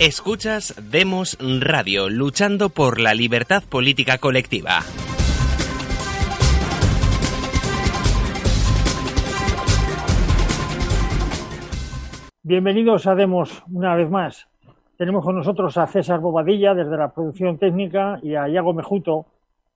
[0.00, 4.80] Escuchas Demos Radio, luchando por la libertad política colectiva.
[12.42, 14.48] Bienvenidos a Demos una vez más.
[14.96, 19.26] Tenemos con nosotros a César Bobadilla desde la producción técnica y a Iago Mejuto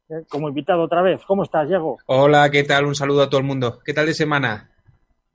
[0.09, 1.21] eh, como invitado otra vez.
[1.27, 1.99] ¿Cómo estás, Iago?
[2.07, 2.87] Hola, ¿qué tal?
[2.87, 3.81] Un saludo a todo el mundo.
[3.85, 4.71] ¿Qué tal de semana?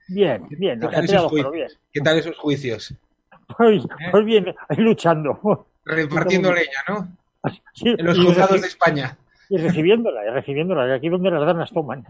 [0.08, 1.68] Bien, bien, ¿Qué tal, esos, pero bien.
[1.94, 2.96] ¿Qué tal esos juicios?
[3.58, 5.66] Pues, pues bien, ahí luchando.
[5.86, 7.08] Repartiendo leña, ¿no?
[7.74, 9.18] Sí, En los juzgados de España.
[9.50, 12.06] y recibiéndola, y recibiéndola, y aquí donde las danas toman.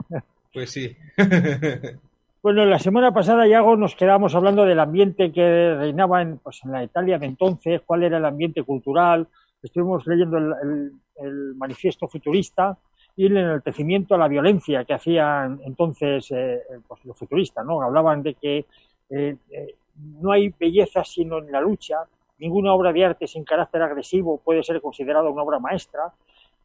[0.53, 0.95] Pues sí.
[2.41, 6.71] Bueno, la semana pasada, Iago, nos quedamos hablando del ambiente que reinaba en, pues, en
[6.71, 9.27] la Italia de entonces, cuál era el ambiente cultural.
[9.61, 12.77] Estuvimos leyendo el, el- el manifiesto futurista
[13.17, 17.81] y el enaltecimiento a la violencia que hacían entonces eh, pues, los futuristas, ¿no?
[17.81, 18.65] Hablaban de que
[19.09, 19.75] eh, eh,
[20.19, 21.97] no hay belleza sino en la lucha,
[22.39, 26.01] ninguna obra de arte sin carácter agresivo puede ser considerada una obra maestra.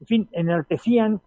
[0.00, 1.20] En fin, enaltecían,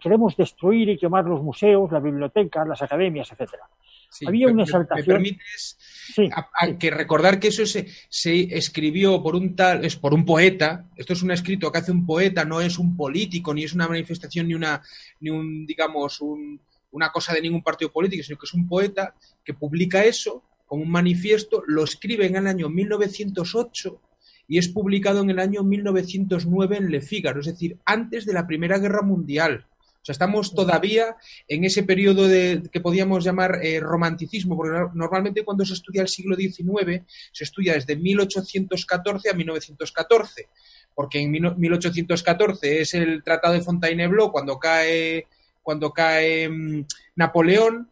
[0.00, 3.64] queremos destruir y quemar los museos, las bibliotecas, las academias, etcétera.
[4.10, 5.06] Sí, Había una exaltación.
[5.06, 5.76] ¿Me permites
[6.14, 10.14] Sí, a- a- que recordar que eso se, se escribió por un tal, es por
[10.14, 10.86] un poeta.
[10.96, 13.86] Esto es un escrito que hace un poeta, no es un político, ni es una
[13.86, 14.82] manifestación, ni una,
[15.20, 16.58] ni un, digamos, un-
[16.92, 20.84] una cosa de ningún partido político, sino que es un poeta que publica eso como
[20.84, 24.00] un manifiesto, lo escribe en el año 1908
[24.46, 28.46] y es publicado en el año 1909 en Le Figaro, es decir, antes de la
[28.46, 29.66] Primera Guerra Mundial.
[30.00, 31.16] O sea, estamos todavía
[31.48, 36.00] en ese periodo de, que podíamos llamar eh, romanticismo, porque no- normalmente cuando se estudia
[36.02, 37.02] el siglo XIX
[37.32, 40.48] se estudia desde 1814 a 1914,
[40.94, 45.26] porque en mil- 1814 es el Tratado de Fontainebleau cuando cae,
[45.62, 46.84] cuando cae mm,
[47.16, 47.90] Napoleón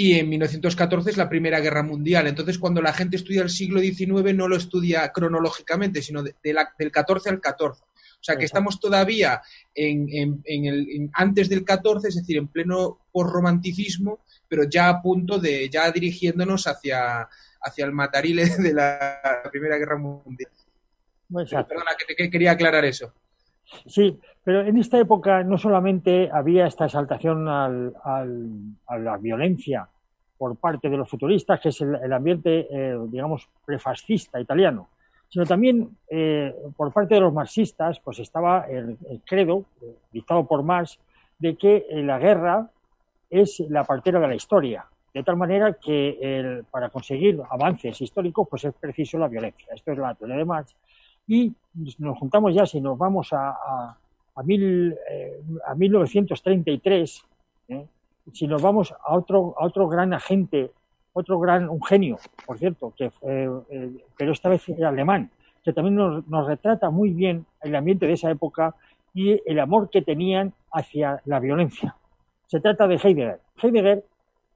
[0.00, 2.28] y en 1914 es la Primera Guerra Mundial.
[2.28, 6.52] Entonces, cuando la gente estudia el siglo XIX no lo estudia cronológicamente, sino de- de
[6.52, 7.82] la- del 14 al 14.
[7.82, 8.44] O sea que Exacto.
[8.44, 9.40] estamos todavía
[9.74, 14.88] en, en- en el, en- antes del 14, es decir, en pleno posromanticismo, pero ya
[14.88, 17.28] a punto de, ya dirigiéndonos hacia,
[17.60, 19.20] hacia el matarile de la
[19.50, 20.50] Primera Guerra Mundial.
[21.28, 23.12] Perdona, que, que quería aclarar eso.
[23.86, 29.88] Sí, pero en esta época no solamente había esta exaltación al- a la violencia
[30.38, 34.88] por parte de los futuristas, que es el, ambiente, eh, digamos, prefascista italiano,
[35.28, 38.96] sino también eh, por parte de los marxistas, pues estaba el,
[39.26, 40.98] credo, eh, dictado por Marx,
[41.38, 42.70] de que eh, la guerra
[43.28, 48.64] es la partera de la historia, de tal manera que para conseguir avances históricos, pues
[48.64, 49.66] es preciso la violencia.
[49.74, 50.74] Esto es la teoría de Marx.
[51.28, 51.52] Y
[51.98, 53.96] nos juntamos ya, si nos vamos a, a,
[54.34, 57.24] a mil, eh, a 1933,
[57.68, 57.86] ¿eh?
[58.32, 60.70] si nos vamos a otro, a otro gran agente,
[61.12, 65.30] otro gran, un genio, por cierto, que, eh, eh, pero esta vez era alemán,
[65.62, 68.74] que también nos, nos retrata muy bien el ambiente de esa época
[69.14, 71.94] y el amor que tenían hacia la violencia.
[72.46, 73.40] Se trata de Heidegger.
[73.62, 74.04] Heidegger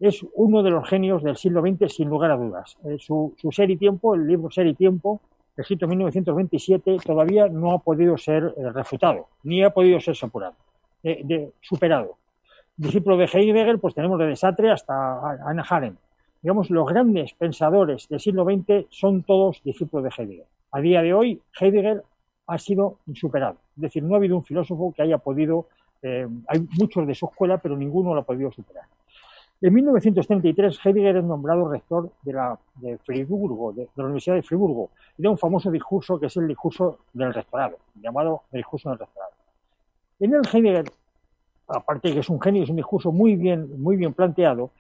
[0.01, 2.77] es uno de los genios del siglo XX, sin lugar a dudas.
[2.85, 5.21] Eh, su, su Ser y Tiempo, el libro Ser y Tiempo,
[5.57, 10.55] escrito en 1927, todavía no ha podido ser eh, refutado, ni ha podido ser superado.
[11.03, 12.17] eh, superado.
[12.77, 14.95] Discípulo de Heidegger, pues tenemos de Sartre hasta
[15.47, 15.99] Anna Arendt.
[16.41, 20.47] Digamos, los grandes pensadores del siglo XX son todos discípulos de Heidegger.
[20.73, 22.03] A día de hoy, Heidegger
[22.47, 23.59] ha sido insuperado.
[23.77, 25.69] Es decir, no ha habido un filósofo que haya podido,
[26.03, 28.85] eh, hay muchos de su escuela, pero ninguno lo ha podido superar.
[29.65, 34.43] En 1933, Heidegger es nombrado rector de, la, de Friburgo, de, de la Universidad de
[34.43, 38.91] Friburgo, y da un famoso discurso que es el discurso del rectorado, llamado el discurso
[38.91, 39.31] del rectorado.
[40.19, 40.93] En el Heidegger,
[41.69, 44.73] aparte de que es un genio, es un discurso muy bien, muy bien planteado,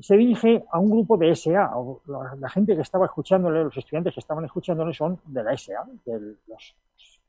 [0.00, 1.72] se dirige a un grupo de SA,
[2.04, 5.86] la, la gente que estaba escuchándole, los estudiantes que estaban escuchándole son de la SA,
[6.04, 6.74] de los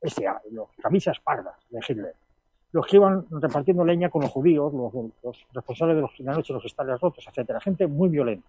[0.02, 2.14] SA, los camisas pardas de Hitler
[2.72, 6.62] los que iban repartiendo leña con los judíos, los, responsables de los, noche de los
[6.62, 8.48] cristales rotos, etcétera, gente muy violenta.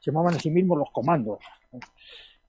[0.00, 1.38] Se llamaban a sí mismos los comandos.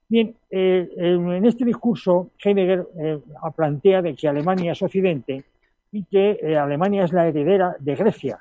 [0.08, 3.20] Bien, eh, en este discurso Heidegger eh,
[3.56, 5.46] plantea de que Alemania es Occidente
[5.92, 8.40] y que eh, Alemania es la heredera de Grecia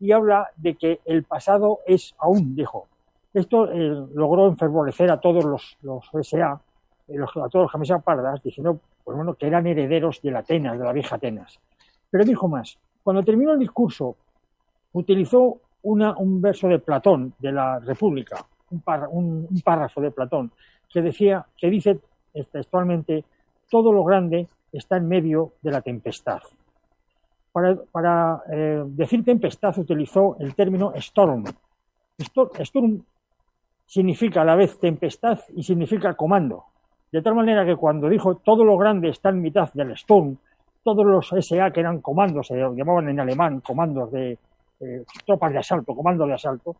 [0.00, 2.88] y habla de que el pasado es aún, dijo.
[3.32, 6.60] Esto logró enfervorecer a todos los, los SA,
[7.08, 10.78] los, a todos los camisas pardas, diciendo pues bueno, que eran herederos de la Atenas,
[10.78, 11.58] de la vieja Atenas.
[12.10, 12.78] Pero dijo más.
[13.02, 14.16] Cuando terminó el discurso,
[14.92, 20.50] utilizó un verso de Platón, de la República, un, párrafo de Platón,
[20.88, 22.00] que decía, que dice
[22.52, 23.24] textualmente,
[23.70, 26.40] todo lo grande está en medio de la tempestad.
[27.52, 31.44] Para, eh, decir tempestad utilizó el término storm.
[32.18, 33.02] Storm
[33.86, 36.64] significa a la vez tempestad y significa comando.
[37.10, 40.36] De tal manera que cuando dijo todo lo grande está en mitad del Sturm,
[40.94, 44.38] todos los SA que eran comandos, se llamaban en alemán comandos de
[44.80, 46.76] eh, tropas de asalto, comandos de asalto,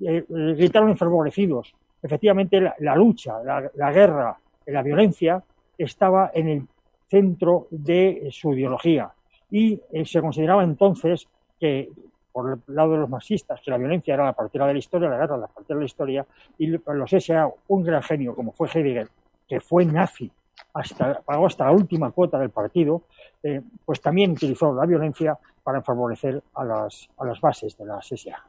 [0.00, 1.72] eh, eh, gritaron enfervorecidos.
[2.02, 4.36] Efectivamente, la, lucha, la, guerra,
[4.66, 5.40] la violencia
[5.78, 6.62] estaba en el
[7.08, 9.08] centro de su ideología
[9.48, 11.28] y se consideraba entonces
[11.60, 11.88] que
[12.32, 15.08] por el lado de los marxistas, que la violencia era la partida de la historia,
[15.08, 16.26] la guerra la partida de la historia,
[16.58, 19.08] y los SA, un gran genio como fue Heidegger,
[19.46, 20.32] que fue nazi,
[20.74, 23.04] hasta, pagó hasta la última cuota del partido,
[23.42, 28.00] eh, pues también utilizó la violencia para favorecer a las, a las bases de la
[28.02, 28.46] SA.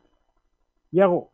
[0.91, 1.29] Diego,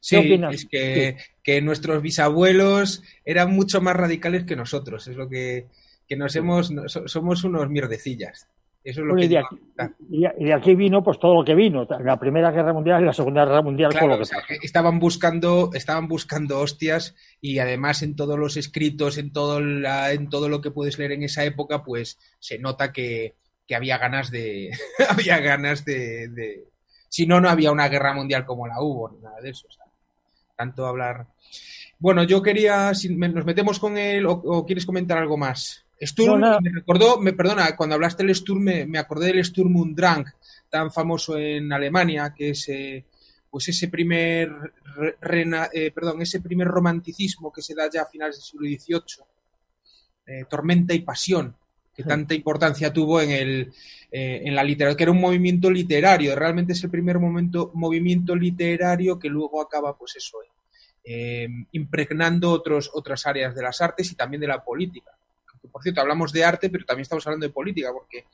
[0.00, 0.16] Sí,
[0.50, 5.66] es que, que, nuestros bisabuelos eran mucho más radicales que nosotros, es lo que,
[6.06, 6.70] que nos hemos,
[7.06, 8.46] somos unos mierdecillas.
[8.84, 9.56] Eso es lo que y, de aquí,
[10.10, 13.14] y, de aquí, vino pues todo lo que vino, la Primera Guerra Mundial y la
[13.14, 13.94] Segunda Guerra Mundial.
[13.98, 19.58] lo que estaban buscando, estaban buscando hostias y además en todos los escritos, en todo
[19.62, 23.36] la, en todo lo que puedes leer en esa época, pues se nota que,
[23.66, 24.70] que había ganas de,
[25.08, 26.68] había ganas de, de,
[27.08, 29.66] si no, no había una guerra mundial como la hubo, ni nada de eso.
[30.56, 31.28] tanto hablar.
[31.98, 35.83] Bueno, yo quería, si nos metemos con él o quieres comentar algo más.
[36.06, 40.24] Sturm, me recordó, me perdona, cuando hablaste del Sturm, me, acordé del Sturm und Drang,
[40.68, 43.04] tan famoso en Alemania, que es eh,
[43.50, 44.50] pues ese primer
[45.72, 49.24] eh, perdón, ese primer romanticismo que se da ya a finales del siglo XVIII,
[50.26, 51.56] eh, tormenta y pasión,
[51.94, 53.72] que tanta importancia tuvo en el
[54.16, 59.18] en la literatura, que era un movimiento literario, realmente es el primer momento, movimiento literario
[59.18, 60.38] que luego acaba, pues eso,
[61.72, 65.10] impregnando otros, otras áreas de las artes y también de la política
[65.70, 68.24] por cierto, hablamos de arte, pero también estamos hablando de política, porque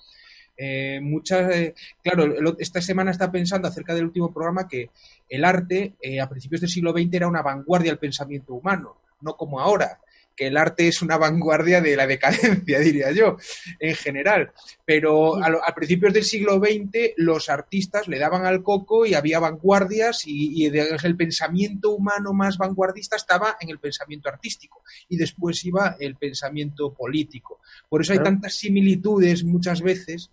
[0.56, 4.90] eh, muchas, eh, claro, esta semana está pensando acerca del último programa que
[5.28, 9.36] el arte eh, a principios del siglo XX era una vanguardia del pensamiento humano, no
[9.36, 10.00] como ahora
[10.36, 13.36] que el arte es una vanguardia de la decadencia, diría yo,
[13.78, 14.52] en general.
[14.84, 20.22] Pero a, principios del siglo XX los artistas le daban al coco y había vanguardias
[20.26, 26.16] y, el pensamiento humano más vanguardista estaba en el pensamiento artístico y después iba el
[26.16, 27.60] pensamiento político.
[27.88, 30.30] Por eso hay tantas similitudes muchas veces,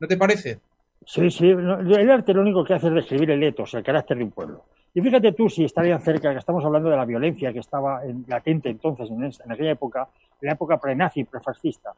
[0.00, 0.60] ¿no te parece?
[1.06, 4.24] Sí, sí, el arte lo único que hace es describir el etos, el carácter de
[4.24, 4.64] un pueblo.
[4.94, 8.24] Y fíjate tú si estarían cerca, que estamos hablando de la violencia que estaba en,
[8.28, 10.08] latente entonces, en, aquella época,
[10.40, 11.92] en la época pre-nazi, pre-fascista,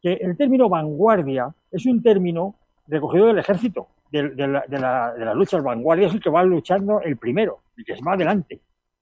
[0.00, 2.54] que el término vanguardia es un término
[2.86, 5.62] recogido del ejército, de, la, de, la, de las luchas.
[5.62, 8.60] Vanguardia es el que va luchando el primero, el que va adelante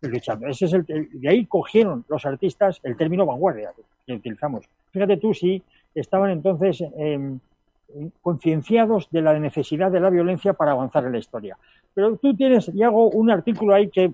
[0.08, 0.46] luchando.
[0.46, 3.72] Ese es el, de ahí cogieron los artistas el término vanguardia
[4.06, 4.66] que utilizamos.
[4.90, 5.62] Fíjate tú si
[5.94, 6.82] estaban entonces
[8.22, 11.56] concienciados de la necesidad de la violencia para avanzar en la historia.
[11.94, 14.10] Pero tú tienes, y hago un artículo ahí que,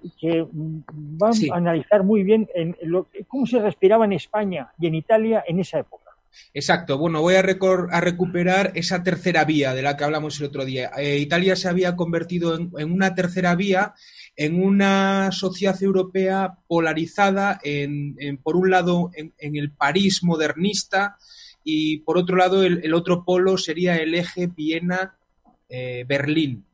[1.23, 5.45] va a analizar muy bien en lo, cómo se respiraba en España y en Italia
[5.47, 6.11] en esa época.
[6.53, 10.65] Exacto, bueno, voy a, a, recuperar esa tercera vía de la que hablamos el otro
[10.65, 10.91] día.
[10.97, 13.95] Eh, Italia se había convertido en, una tercera vía,
[14.37, 21.17] en una sociedad europea polarizada, en, por un lado en, el París modernista
[21.65, 26.65] y por otro lado el, otro polo sería el eje Viena-Berlín.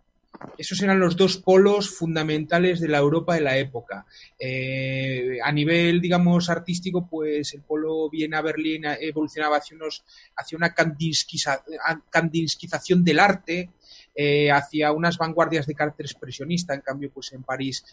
[0.59, 4.05] Esos eran los dos polos fundamentales de la Europa de la época.
[4.39, 10.05] Eh, a nivel, digamos, artístico, pues el polo Viena-Berlín evolucionaba hacia, unos,
[10.37, 13.71] hacia una kandinsquización del arte,
[14.15, 16.75] eh, hacia unas vanguardias de carácter expresionista.
[16.75, 17.85] En cambio, pues en París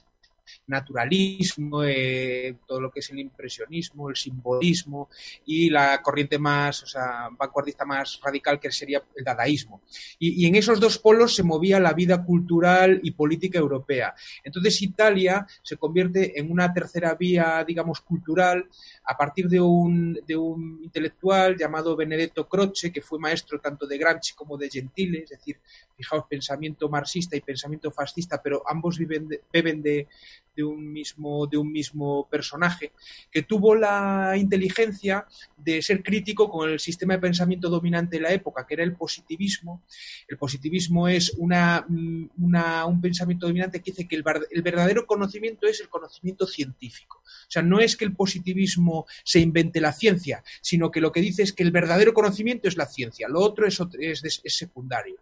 [0.68, 5.10] naturalismo, eh, todo lo que es el impresionismo, el simbolismo
[5.46, 9.82] y la corriente más, o sea, vanguardista más radical que sería el dadaísmo.
[10.20, 14.14] Y, en esos dos polos se movía la vida cultural y política europea.
[14.44, 18.68] Entonces Italia se convierte en una tercera vía, digamos, cultural
[19.06, 23.98] a partir de un, de un intelectual llamado Benedetto Croce, que fue maestro tanto de
[23.98, 25.58] Gramsci como de Gentile, es decir,
[26.04, 30.08] fijaos, pensamiento marxista y pensamiento fascista, pero ambos viven beben de,
[30.56, 32.92] de un mismo, de un mismo personaje,
[33.32, 35.26] que tuvo la inteligencia
[35.58, 38.96] de ser crítico con el sistema de pensamiento dominante de la época, que era el
[38.96, 39.84] positivismo.
[40.28, 44.24] El positivismo es una, un pensamiento dominante que dice que el,
[44.62, 47.22] verdadero conocimiento es el conocimiento científico.
[47.24, 51.22] O sea, no es que el positivismo se invente la ciencia, sino que lo que
[51.22, 55.18] dice es que el verdadero conocimiento es la ciencia, lo otro es, es secundario.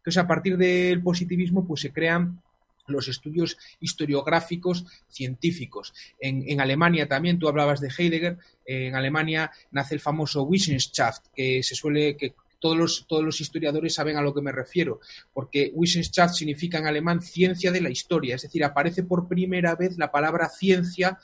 [0.00, 2.40] Entonces, a partir del positivismo, pues se crean
[2.86, 5.94] los estudios historiográficos científicos.
[6.18, 11.74] En, Alemania también, tú hablabas de Heidegger, en Alemania nace el famoso Wissenschaft, que se
[11.74, 15.00] suele, que, todos los, todos los historiadores saben a lo que me refiero,
[15.32, 19.98] porque Wissenschaft significa en alemán ciencia de la historia, es decir, aparece por primera vez
[19.98, 21.18] la palabra ciencia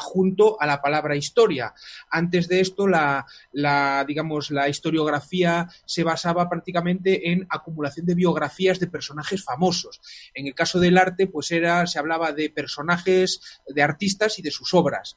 [0.00, 1.74] junto a la palabra historia.
[2.10, 8.80] Antes de esto, la, la, digamos, la historiografía se basaba prácticamente en acumulación de biografías
[8.80, 10.00] de personajes famosos.
[10.34, 14.50] En el caso del arte, pues era, se hablaba de personajes, de artistas y de
[14.50, 15.16] sus obras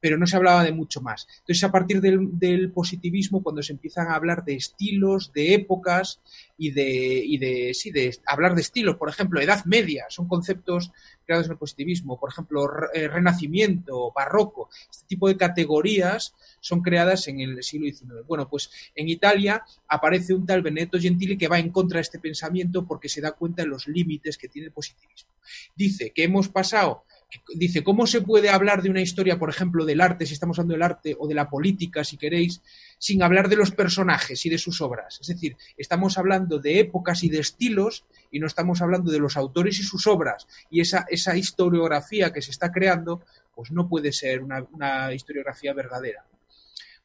[0.00, 1.26] pero no se hablaba de mucho más.
[1.40, 6.20] Entonces, a partir del, positivismo, cuando se empiezan a hablar de estilos, de épocas
[6.58, 10.92] y de, y de, sí, de hablar de estilos, por ejemplo, Edad Media, son conceptos
[11.24, 17.26] creados en el positivismo, por ejemplo, eh, Renacimiento, Barroco, este tipo de categorías son creadas
[17.28, 18.26] en el siglo XIX.
[18.26, 22.18] Bueno, pues en Italia aparece un tal Benedetto Gentili que va en contra de este
[22.18, 25.30] pensamiento porque se da cuenta de los límites que tiene el positivismo.
[25.74, 27.04] Dice que hemos pasado
[27.54, 30.74] dice, ¿cómo se puede hablar de una historia, por ejemplo, del arte, si estamos hablando
[30.74, 32.62] del arte, o de la política, si queréis,
[32.98, 35.18] sin hablar de los personajes y de sus obras?
[35.20, 39.36] Es decir, estamos hablando de épocas y de estilos y no estamos hablando de los
[39.36, 40.46] autores y sus obras.
[40.70, 43.22] Y esa, esa historiografía que se está creando,
[43.54, 46.24] pues no puede ser una historiografía verdadera.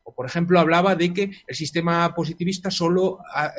[0.03, 3.53] O, por ejemplo, hablaba de que el sistema positivista solo ah,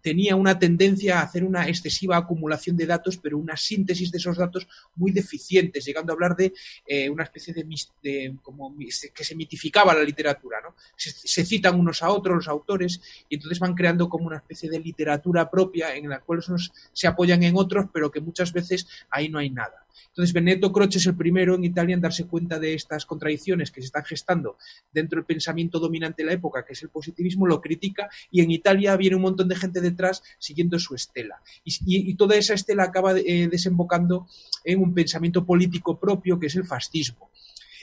[0.00, 4.36] tenía una tendencia a hacer una excesiva acumulación de datos, pero una síntesis de esos
[4.36, 6.52] datos muy deficientes, llegando a hablar de
[6.86, 10.58] eh, una especie de, como que se mitificaba la literatura.
[10.62, 10.74] ¿no?
[10.96, 14.78] Se, citan unos a otros los autores y entonces van creando como una especie de
[14.78, 19.28] literatura propia en la cual unos se apoyan en otros, pero que muchas veces ahí
[19.28, 19.87] no hay nada.
[20.08, 23.80] Entonces, Benedetto Croce es el primero en Italia en darse cuenta de estas contradicciones que
[23.80, 24.56] se están gestando
[24.92, 28.50] dentro del pensamiento dominante de la época, que es el positivismo, lo critica y en
[28.50, 31.40] Italia viene un montón de gente detrás siguiendo su estela.
[31.64, 34.26] Y, toda esa estela acaba eh, desembocando
[34.64, 37.30] en un pensamiento político propio que es el fascismo.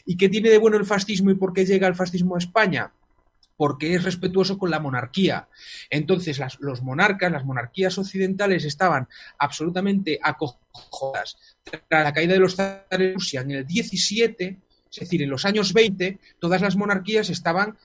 [0.06, 2.92] ¿Y qué tiene de bueno el fascismo y por qué llega el fascismo a España?
[3.58, 5.48] Porque es respetuoso con la monarquía.
[5.90, 9.08] Entonces, los monarcas, las monarquías occidentales estaban
[9.38, 14.60] absolutamente acogidas tras la caída de los zares de Rusia en el 17,
[14.92, 17.78] es decir, en los años 20, todas las monarquías estaban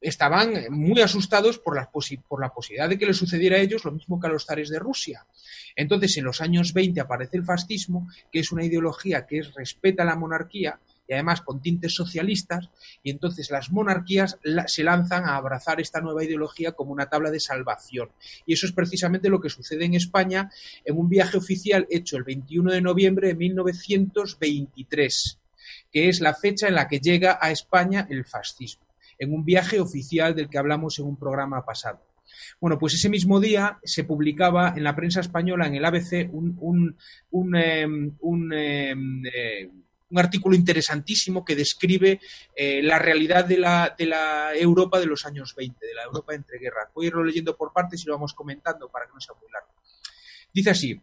[0.00, 3.92] estaban muy asustados por la, por la posibilidad de que les sucediera a ellos lo
[3.92, 5.26] mismo que a los zares de Rusia.
[5.74, 10.16] Entonces, en los años 20 aparece el fascismo, que es una ideología que respeta la
[10.16, 12.68] monarquía, y además con tintes socialistas,
[13.02, 17.40] y entonces las monarquías se lanzan a abrazar esta nueva ideología como una tabla de
[17.40, 18.10] salvación.
[18.44, 20.50] Y eso es precisamente lo que sucede en España
[20.84, 25.38] en un viaje oficial hecho el 21 de noviembre de 1923,
[25.90, 28.84] que es la fecha en la que llega a España el fascismo,
[29.18, 32.02] en un viaje oficial del que hablamos en un programa pasado.
[32.60, 36.96] Bueno, pues ese mismo día se publicaba en la prensa española, en el ABC, un,
[37.54, 42.20] em, em, eh, un artículo interesantísimo que describe
[42.54, 46.34] eh, la realidad de la, de la, Europa de los años 20, de la Europa
[46.34, 46.88] entre guerras.
[46.94, 49.50] Voy a irlo leyendo por partes y lo vamos comentando para que no sea muy
[49.50, 49.68] largo.
[50.52, 51.00] Dice así.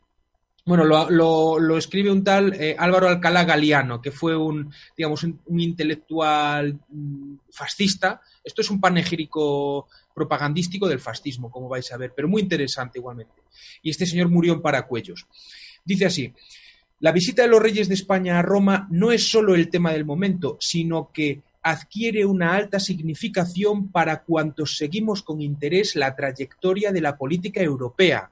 [0.67, 6.79] Bueno, lo, escribe un tal eh, Álvaro Alcalá Galiano, que fue un, digamos, un, intelectual
[6.89, 8.19] mm, fascista.
[8.43, 13.43] Esto es un panegírico propagandístico del fascismo, como vais a ver, pero muy interesante igualmente.
[13.83, 15.27] Y este señor murió en Paracuellos.
[15.83, 16.33] Dice así,
[16.99, 20.05] la visita de los reyes de España a Roma no es solo el tema del
[20.05, 27.01] momento, sino que adquiere una alta significación para cuantos seguimos con interés la trayectoria de
[27.01, 28.31] la política europea.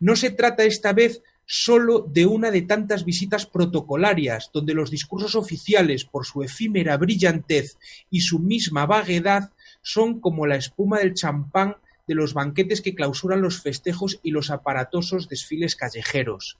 [0.00, 5.34] No se trata esta vez solo de una de tantas visitas protocolarias, donde los discursos
[5.34, 7.78] oficiales, por su efímera brillantez
[8.10, 11.76] y su misma vaguedad, son como la espuma del champán
[12.08, 16.58] de los banquetes que clausuran los festejos y los aparatosos desfiles callejeros.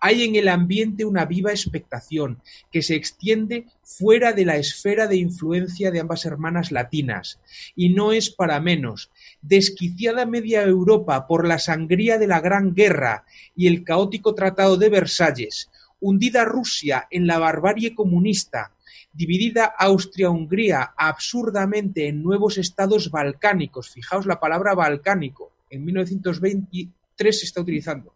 [0.00, 2.40] Hay en el ambiente una viva expectación,
[2.70, 7.40] que se extiende fuera de la esfera de influencia de ambas hermanas latinas,
[7.74, 9.10] y no es para menos.
[9.42, 14.88] Desquiciada media Europa por la sangría de la Gran Guerra y el caótico Tratado de
[14.88, 18.72] Versalles, hundida Rusia en la barbarie comunista,
[19.12, 27.60] dividida Austria-Hungría absurdamente en nuevos estados balcánicos, fijaos la palabra balcánico, en 1923 se está
[27.60, 28.14] utilizando,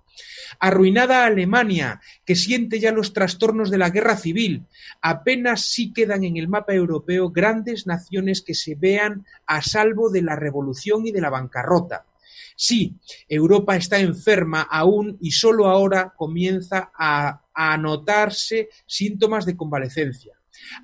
[0.58, 4.66] Arruinada Alemania, que siente ya los trastornos de la guerra civil,
[5.00, 10.22] apenas sí quedan en el mapa europeo grandes naciones que se vean a salvo de
[10.22, 12.06] la revolución y de la bancarrota.
[12.54, 12.96] Sí,
[13.28, 20.34] Europa está enferma aún y solo ahora comienza a, a notarse síntomas de convalecencia.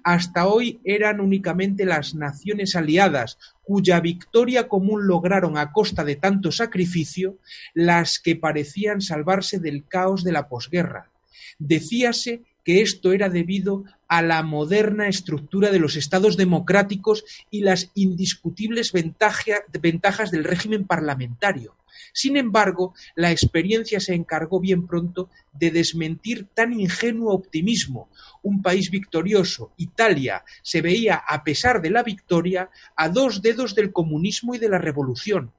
[0.02, 6.52] Hasta hoy eran únicamente las naciones aliadas, cuya victoria común lograron a costa de tanto
[6.52, 7.38] sacrificio,
[7.74, 11.10] las que parecían salvarse del caos de la posguerra.
[11.58, 17.90] Decíase que esto era debido a la moderna estructura de los estados democráticos y las
[17.94, 21.76] indiscutibles ventajas del régimen parlamentario.
[22.12, 28.08] Sin embargo, la experiencia se encargó bien pronto de desmentir tan ingenuo optimismo.
[28.42, 33.92] Un país victorioso, Italia, se veía, a pesar de la victoria, a dos dedos del
[33.92, 35.52] comunismo y de la revolución.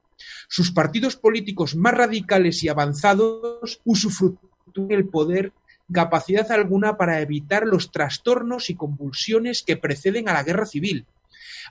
[0.47, 5.53] Sus partidos políticos más radicales y avanzados usufructuaron el poder
[5.91, 11.05] capacidad alguna para evitar los trastornos y convulsiones que preceden a la guerra civil.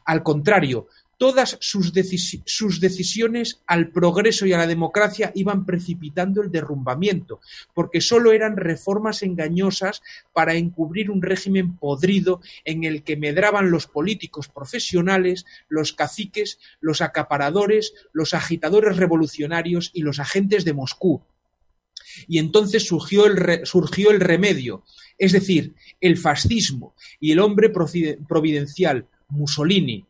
[0.04, 7.40] Al contrario, todas sus, decisiones al progreso y a la democracia iban precipitando el derrumbamiento,
[7.74, 13.86] porque sólo eran reformas engañosas para encubrir un régimen podrido en el que medraban los
[13.86, 21.22] políticos profesionales, los caciques, los acaparadores, los agitadores revolucionarios y los agentes de Moscú.
[22.26, 24.84] Y entonces surgió el, surgió el remedio,
[25.18, 30.04] es decir, el fascismo y el hombre providencial, Mussolini,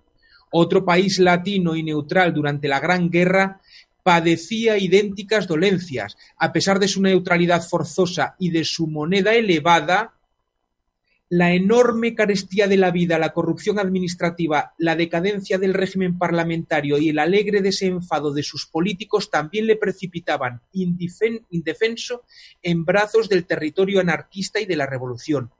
[0.50, 3.60] otro país latino y neutral durante la Gran Guerra
[4.02, 6.16] padecía idénticas dolencias.
[6.38, 10.14] A pesar de su neutralidad forzosa y de su moneda elevada,
[11.30, 17.10] la enorme carestía de la vida, la corrupción administrativa, la decadencia del régimen parlamentario y
[17.10, 22.24] el alegre desenfado de sus políticos también le precipitaban indefenso
[22.62, 25.50] en brazos del territorio anarquista y de la revolución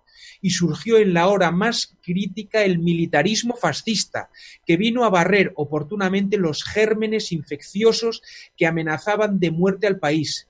[0.41, 4.31] y surgió en la hora más crítica el militarismo fascista,
[4.65, 8.23] que vino a barrer oportunamente los gérmenes infecciosos
[8.57, 10.48] que amenazaban de muerte al país.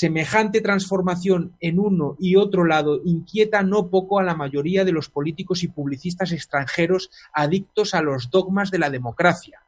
[0.00, 5.08] Semejante transformación en uno y otro lado inquieta no poco a la mayoría de los
[5.08, 9.60] políticos y publicistas extranjeros adictos a los dogmas de la democracia.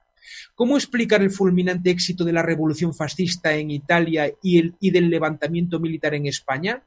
[0.55, 5.11] ¿Cómo explicar el fulminante éxito de la revolución fascista en Italia y, el, y del
[5.11, 6.85] levantamiento militar en España?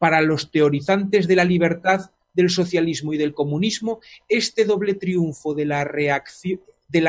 [0.00, 5.66] Para los teorizantes de la libertad, del socialismo y del comunismo, este doble triunfo de
[5.66, 5.84] la,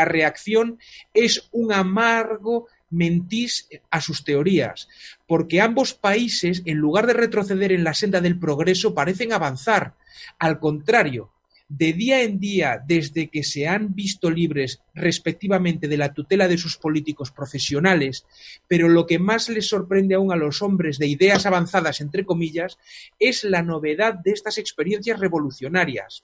[0.06, 0.78] reacción,
[1.16, 4.88] es un amargo mentís a sus teorías,
[5.28, 9.96] porque ambos países, en lugar de retroceder en la senda del progreso, parecen avanzar.
[10.40, 11.32] Al contrario,
[11.70, 16.58] de día en día desde que se han visto libres respectivamente de la tutela de
[16.58, 18.26] sus políticos profesionales,
[18.68, 22.78] pero lo que más les sorprende aún a los hombres de ideas avanzadas, entre comillas,
[23.20, 26.24] es la novedad de estas experiencias revolucionarias.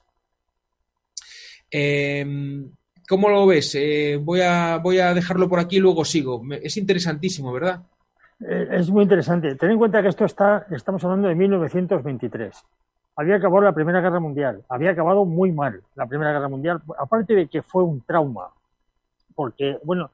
[1.69, 2.69] Em,
[3.07, 3.75] ¿Cómo lo ves?
[3.75, 6.41] Eh, voy, a, voy a dejarlo por aquí y luego sigo.
[6.61, 7.81] Es interesantísimo, ¿verdad?
[8.39, 9.55] Eh, es muy interesante.
[9.55, 12.63] Ten en cuenta que esto está, estamos hablando de 1923
[13.15, 17.35] había acabado la Primera Guerra Mundial, había acabado muy mal la Primera Guerra Mundial, aparte
[17.35, 18.49] de que fue un trauma,
[19.35, 20.11] porque, bueno,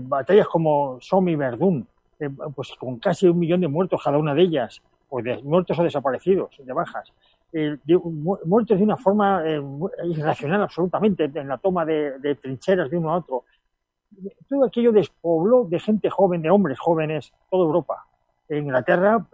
[0.00, 1.86] batallas como Somme y Verdún,
[2.20, 5.78] eh, pues con casi un millón de muertos cada una de ellas, o de muertos
[5.78, 7.12] o desaparecidos, de bajas,
[7.56, 7.78] eh,
[8.44, 9.60] muertos de una forma eh,
[10.04, 13.44] irracional absolutamente, en la toma de, trincheras de uno a otro.
[14.48, 18.06] Todo aquello despobló de gente joven, de hombres jóvenes, toda Europa.
[18.48, 19.26] En Inglaterra,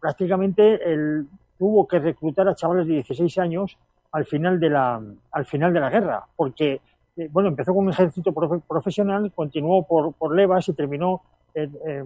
[0.00, 1.26] prácticamente el
[1.60, 3.76] tuvo que reclutar a chavales de 16 años
[4.12, 4.98] al final de la,
[5.30, 6.80] al final de la guerra, porque
[7.16, 11.20] eh, bueno, empezó con un ejército profesional, continuó por, por levas y terminó
[11.54, 12.04] eh, eh,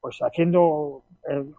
[0.00, 1.02] pues haciendo,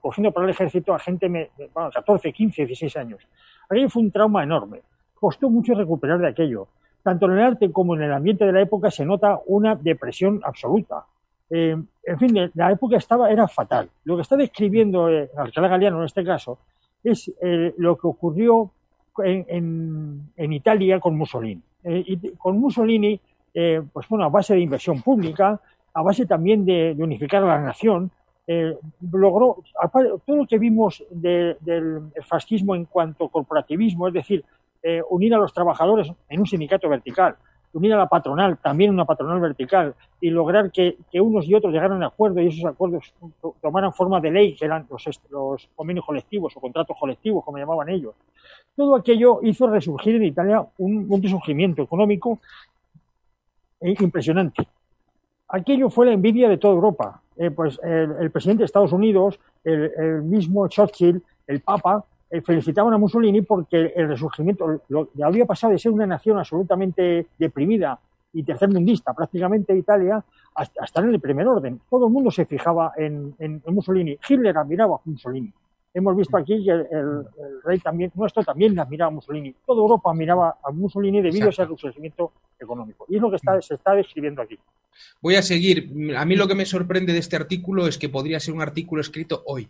[0.01, 3.27] cogiendo para el ejército a gente de bueno, 14, 15, 16 años.
[3.73, 4.81] Aquello fue un trauma enorme.
[5.13, 6.67] Costó mucho recuperar de aquello.
[7.01, 10.39] Tanto en el arte como en el ambiente de la época se nota una depresión
[10.43, 11.05] absoluta.
[11.49, 13.89] en fin, la época estaba, era fatal.
[14.05, 16.59] Lo que está describiendo Alcalá Galeano en este caso
[17.03, 18.71] es eh, lo que ocurrió
[19.23, 21.61] en, en, Italia con Mussolini.
[21.83, 23.19] Eh, y con Mussolini,
[23.53, 25.59] eh, pues bueno, a base de inversión pública,
[25.93, 28.09] a base también de, unificar a la nación,
[29.11, 29.63] logró
[30.25, 34.43] todo lo que vimos del fascismo en cuanto a corporativismo, es decir,
[35.09, 37.37] unir a los trabajadores en un sindicato vertical,
[37.73, 42.03] unir a la patronal, también una patronal vertical, y lograr que, unos y otros llegaran
[42.03, 43.13] a acuerdos y esos acuerdos
[43.61, 47.89] tomaran forma de ley, que eran los, los convenios colectivos o contratos colectivos, como llamaban
[47.89, 48.13] ellos.
[48.75, 52.39] Todo aquello hizo resurgir en Italia un, resurgimiento económico
[53.81, 54.67] impresionante.
[55.47, 57.21] Aquello fue la envidia de toda Europa.
[57.37, 62.97] Eh, pues el, presidente de Estados Unidos, el mismo Churchill, el Papa, eh, felicitaban a
[62.97, 67.99] Mussolini porque el resurgimiento lo, había pasado de ser una nación absolutamente deprimida
[68.33, 70.23] y tercermundista, prácticamente Italia,
[70.55, 71.79] hasta estar en el primer orden.
[71.87, 73.35] Todo el mundo se fijaba en,
[73.67, 74.17] Mussolini.
[74.27, 75.53] Hitler admiraba a Mussolini.
[75.93, 77.25] Hemos visto aquí que el,
[77.63, 79.53] rey también, nuestro también admiraba a Mussolini.
[79.65, 83.05] Toda Europa admiraba a Mussolini debido a ese resurgimiento económico.
[83.09, 84.57] Y es lo que está, se está describiendo aquí.
[85.21, 85.91] Voy a seguir.
[86.17, 89.01] A mí lo que me sorprende de este artículo es que podría ser un artículo
[89.01, 89.69] escrito hoy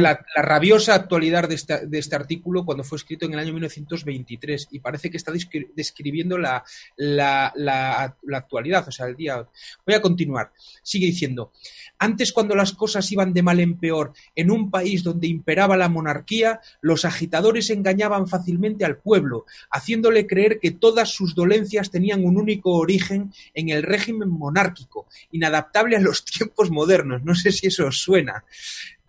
[0.00, 4.68] la, rabiosa actualidad de este, de este, artículo cuando fue escrito en el año 1923
[4.70, 5.32] y parece que está
[5.74, 6.64] describiendo la,
[6.96, 9.46] la, la, actualidad, o sea, el día.
[9.86, 10.52] Voy a continuar.
[10.82, 11.52] Sigue diciendo,
[11.98, 15.88] antes cuando las cosas iban de mal en peor en un país donde imperaba la
[15.88, 22.36] monarquía, los agitadores engañaban fácilmente al pueblo, haciéndole creer que todas sus dolencias tenían un
[22.36, 27.22] único origen en el régimen monárquico, inadaptable a los tiempos modernos.
[27.24, 28.44] No sé si eso os suena.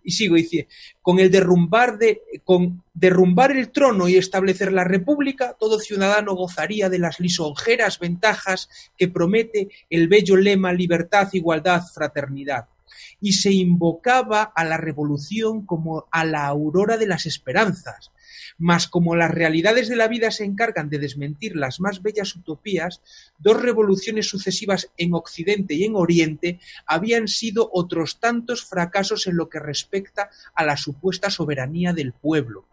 [0.04, 0.68] Y sigo, dice,
[1.00, 6.90] con el derrumbar de, con derrumbar el trono y establecer la república, todo ciudadano gozaría
[6.90, 12.68] de las lisonjeras ventajas que promete el bello lema libertad, igualdad, fraternidad.
[13.20, 18.12] Y se invocaba a la revolución como a la aurora de las esperanzas,
[18.58, 23.02] mas como las realidades de la vida se encargan de desmentir las más bellas utopías,
[23.38, 29.48] dos revoluciones sucesivas en Occidente y en Oriente habían sido otros tantos fracasos en lo
[29.48, 32.66] que respecta a la supuesta soberanía del pueblo.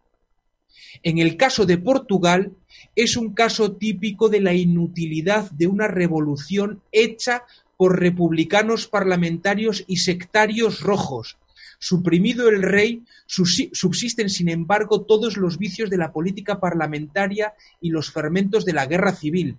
[1.03, 2.51] En el caso de Portugal,
[2.95, 7.43] es un caso típico de la inutilidad de una revolución hecha
[7.77, 11.37] por republicanos parlamentarios y sectarios rojos,
[11.83, 18.11] Suprimido el rey, subsisten sin embargo todos los vicios de la política parlamentaria y los
[18.11, 19.57] fermentos de la guerra civil.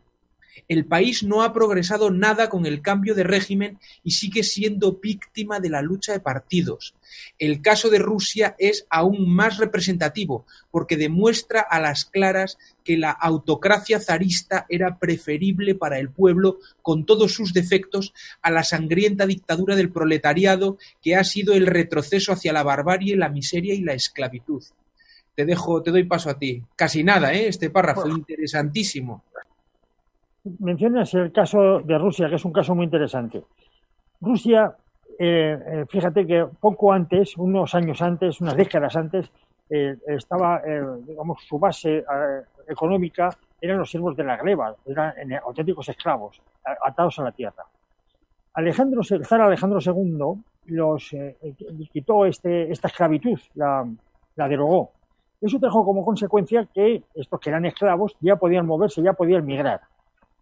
[0.68, 5.60] El país no ha progresado nada con el cambio de régimen y sigue siendo víctima
[5.60, 6.94] de la lucha de partidos.
[7.38, 13.10] El caso de Rusia es aún más representativo porque demuestra a las claras que la
[13.10, 19.76] autocracia zarista era preferible para el pueblo con todos sus defectos a la sangrienta dictadura
[19.76, 24.62] del proletariado que ha sido el retroceso hacia la barbarie, la miseria y la esclavitud.
[25.34, 26.62] Te dejo, te doy paso a ti.
[26.76, 27.48] Casi nada, ¿eh?
[27.48, 29.24] Este párrafo interesantísimo
[30.44, 33.42] mencionas el caso de Rusia, que es un caso muy interesante.
[34.20, 34.74] Rusia,
[35.18, 39.30] eh, eh, fíjate que poco antes, unos años antes, unas décadas antes,
[39.70, 40.60] eh, estaba,
[41.06, 42.04] digamos, su base
[42.68, 46.42] económica eran los siervos de la gleba, eran auténticos esclavos,
[46.84, 47.64] atados a la tierra.
[48.54, 51.16] Alejandro, el zar Alejandro II los
[51.90, 53.88] quitó este, esta esclavitud, la,
[54.36, 54.92] la derogó.
[55.40, 59.80] Eso trajo como consecuencia que estos que eran esclavos ya podían moverse, ya podían migrar.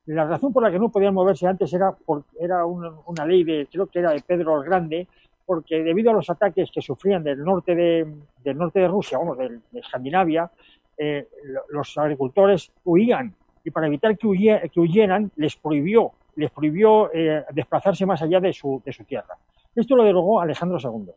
[0.06, 3.68] La razón por la que no podían moverse antes era, por, era una, ley de,
[3.70, 5.06] creo que era de Pedro el Grande,
[5.44, 8.06] porque debido a los ataques que sufrían del norte de,
[8.42, 10.50] del norte de Rusia, vamos, de, Escandinavia,
[10.96, 11.28] eh,
[11.70, 13.34] los agricultores huían
[13.64, 18.82] y para evitar que, huyeran les prohibió, les prohibió eh, desplazarse más allá de su,
[18.84, 19.36] de su tierra.
[19.74, 21.12] Esto lo derogó Alejandro II.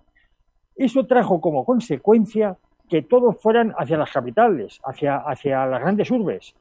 [0.75, 2.57] Eso trajo como consecuencia
[2.89, 6.53] que todos fueran hacia las capitales, hacia, hacia las grandes urbes,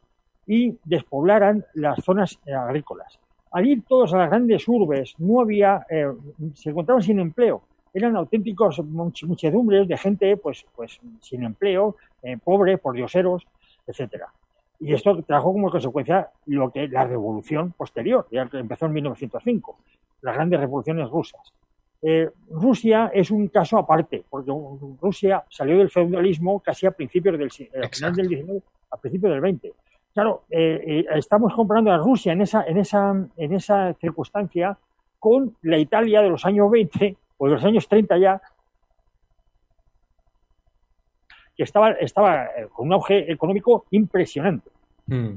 [0.47, 3.19] y despoblaran las zonas eh, agrícolas.
[3.53, 6.11] Al ir todos a las grandes urbes, no había, eh,
[6.55, 7.63] se encontraban sin empleo.
[7.93, 13.47] Eran auténticos muchedumbres de gente, pues, pues sin empleo, eh, pobre, por dioseros,
[13.87, 14.29] etcétera.
[14.81, 19.77] Y esto trajo como consecuencia lo que la revolución posterior, ya que empezó en 1905,
[20.23, 21.53] las grandes revoluciones rusas.
[22.51, 24.51] Rusia es un caso aparte, porque
[25.01, 29.73] Rusia salió del feudalismo casi a principios del, final del 19, a principios del 20.
[30.15, 34.79] Claro, eh, eh, estamos comparando a Rusia en esa, en, esa, en esa circunstancia
[35.19, 38.43] con la Italia de los años 20 o de los años 30 ya,
[41.57, 44.71] que estaba, estaba eh, con un auge económico impresionante.
[45.07, 45.37] Hmm.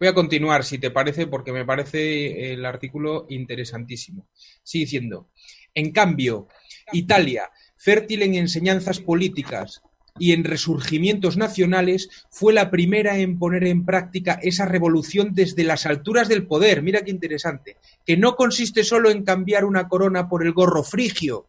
[0.00, 4.26] Voy a continuar, si te parece, porque me parece el artículo interesantísimo.
[4.64, 5.28] Sigue diciendo,
[5.74, 6.48] en cambio,
[6.92, 9.82] Italia, fértil en enseñanzas políticas,
[10.18, 15.86] y en resurgimientos nacionales, fue la primera en poner en práctica esa revolución desde las
[15.86, 16.82] alturas del poder.
[16.82, 17.76] Mira qué interesante.
[18.06, 21.46] Que no consiste solo en cambiar una corona por el gorro frigio.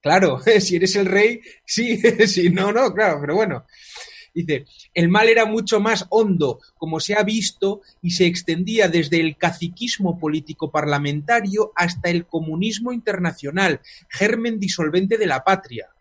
[0.00, 1.96] Claro, si eres el rey, sí,
[2.26, 3.64] si no, no, claro, pero bueno.
[4.34, 9.20] Dice, el mal era mucho más hondo, como se ha visto, y se extendía desde
[9.20, 15.93] el caciquismo político parlamentario hasta el comunismo internacional, germen disolvente de la patria.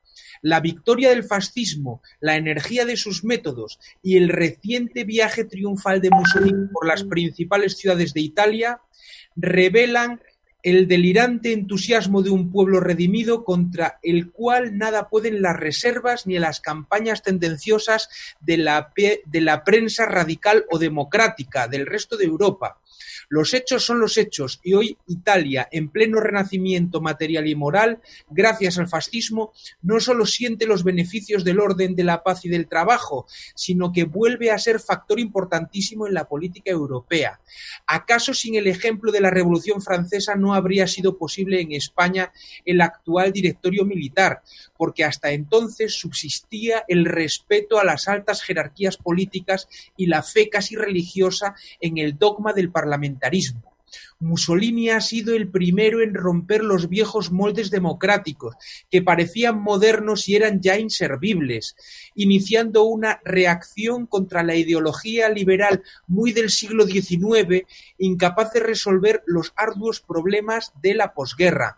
[0.43, 6.09] La victoria del fascismo, la energía de sus métodos y el reciente viaje triunfal de
[6.09, 8.81] Mussolini por las principales ciudades de Italia
[9.37, 10.21] revelan
[10.63, 16.39] el delirante entusiasmo de un pueblo redimido contra el cual nada pueden las reservas ni
[16.39, 18.09] las campañas tendenciosas
[18.41, 22.79] de la, de la prensa radical o democrática del resto de Europa.
[23.29, 28.77] Los hechos son los hechos y hoy Italia, en pleno renacimiento material y moral, gracias
[28.77, 33.25] al fascismo, no solo siente los beneficios del orden, de la paz y del trabajo,
[33.55, 37.39] sino que vuelve a ser factor importantísimo en la política europea.
[37.87, 42.31] ¿Acaso sin el ejemplo de la Revolución Francesa no habría sido posible en España
[42.65, 44.41] el actual directorio militar,
[44.77, 50.75] porque hasta entonces subsistía el respeto a las altas jerarquías políticas y la fe casi
[50.75, 53.73] religiosa en el dogma del parlamentarismo.
[54.19, 58.55] Mussolini ha sido el primero en romper los viejos moldes democráticos,
[58.89, 61.75] que parecían modernos y eran ya inservibles,
[62.15, 69.53] iniciando una reacción contra la ideología liberal muy del siglo XIX, incapaz de resolver los
[69.55, 71.77] arduos problemas de la posguerra.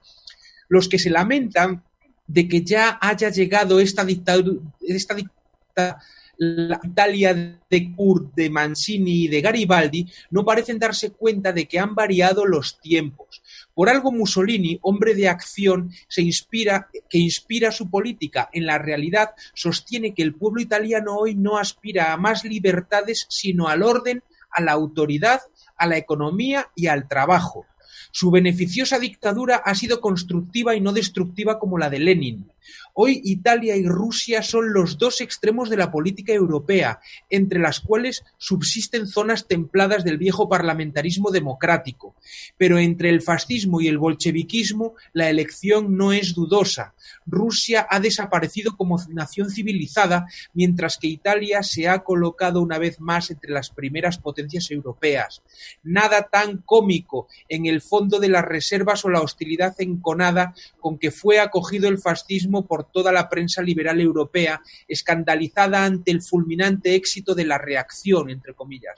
[0.69, 1.83] Los que se lamentan
[2.27, 6.01] de que ya haya llegado esta dictadura, esta dictadura
[6.37, 11.79] la Italia de Kurt, de Mancini y de Garibaldi no parecen darse cuenta de que
[11.79, 13.41] han variado los tiempos.
[13.73, 18.49] Por algo Mussolini, hombre de acción, se inspira, que inspira su política.
[18.53, 23.67] En la realidad sostiene que el pueblo italiano hoy no aspira a más libertades, sino
[23.67, 25.41] al orden, a la autoridad,
[25.77, 27.65] a la economía y al trabajo.
[28.11, 32.49] Su beneficiosa dictadura ha sido constructiva y no destructiva como la de Lenin.
[32.93, 36.99] Hoy Italia y Rusia son los dos extremos de la política europea,
[37.29, 42.15] entre las cuales subsisten zonas templadas del viejo parlamentarismo democrático.
[42.57, 46.93] Pero entre el fascismo y el bolcheviquismo la elección no es dudosa.
[47.25, 53.29] Rusia ha desaparecido como nación civilizada, mientras que Italia se ha colocado una vez más
[53.31, 55.41] entre las primeras potencias europeas.
[55.83, 61.11] Nada tan cómico en el fondo de las reservas o la hostilidad enconada con que
[61.11, 67.33] fue acogido el fascismo por toda la prensa liberal europea, escandalizada ante el fulminante éxito
[67.33, 68.95] de la reacción, entre comillas.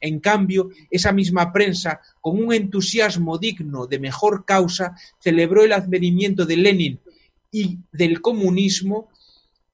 [0.00, 6.44] En cambio, esa misma prensa, con un entusiasmo digno de mejor causa, celebró el advenimiento
[6.44, 7.00] de Lenin
[7.50, 9.08] y del comunismo,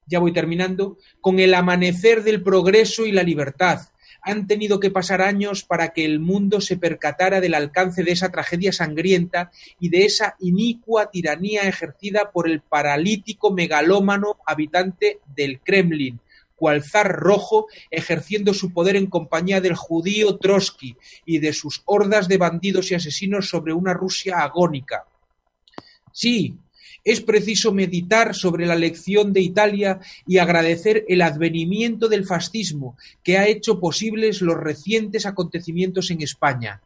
[0.06, 3.80] ya voy terminando, con el amanecer del progreso y la libertad,
[4.22, 8.30] han tenido que pasar años para que el mundo se percatara del alcance de esa
[8.30, 9.50] tragedia sangrienta
[9.80, 16.20] y de esa inicua tiranía ejercida por el paralítico megalómano habitante del Kremlin,
[16.56, 22.28] cual zar rojo, ejerciendo su poder en compañía del judío Trotsky y de sus hordas
[22.28, 25.06] de bandidos y asesinos sobre una Rusia agónica.
[26.12, 26.58] Sí,
[27.04, 33.38] es preciso meditar sobre la lección de Italia y agradecer el advenimiento del fascismo que
[33.38, 36.80] ha hecho posibles los recientes acontecimientos en España.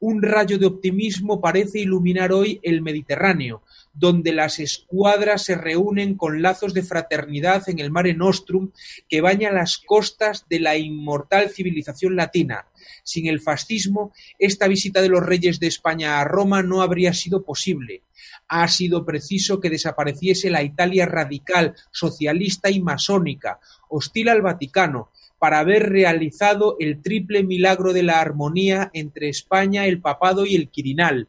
[0.00, 3.62] Un rayo de optimismo parece iluminar hoy el Mediterráneo,
[3.94, 8.70] donde las escuadras se reúnen con lazos de fraternidad en el Mare Nostrum
[9.08, 12.66] que baña las costas de la inmortal civilización latina.
[13.04, 17.42] Sin el fascismo, esta visita de los reyes de España a Roma no habría sido
[17.42, 18.02] posible
[18.48, 25.58] ha sido preciso que desapareciese la Italia radical, socialista y masónica, hostil al Vaticano, para
[25.58, 31.28] haber realizado el triple milagro de la armonía entre España, el papado y el Quirinal.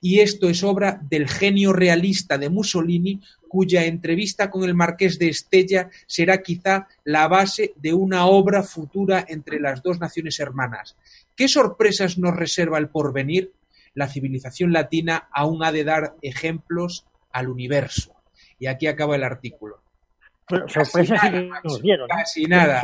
[0.00, 5.28] Y esto es obra del genio realista de Mussolini, cuya entrevista con el marqués de
[5.28, 10.96] Estella será quizá la base de una obra futura entre las dos naciones hermanas.
[11.36, 13.52] ¿Qué sorpresas nos reserva el porvenir?
[13.94, 18.12] la civilización latina aún ha de dar ejemplos al universo.
[18.58, 19.78] Y aquí acaba el artículo.
[20.48, 21.20] Pero sorpresas
[21.64, 22.08] nos dieron.
[22.08, 22.82] Casi nada.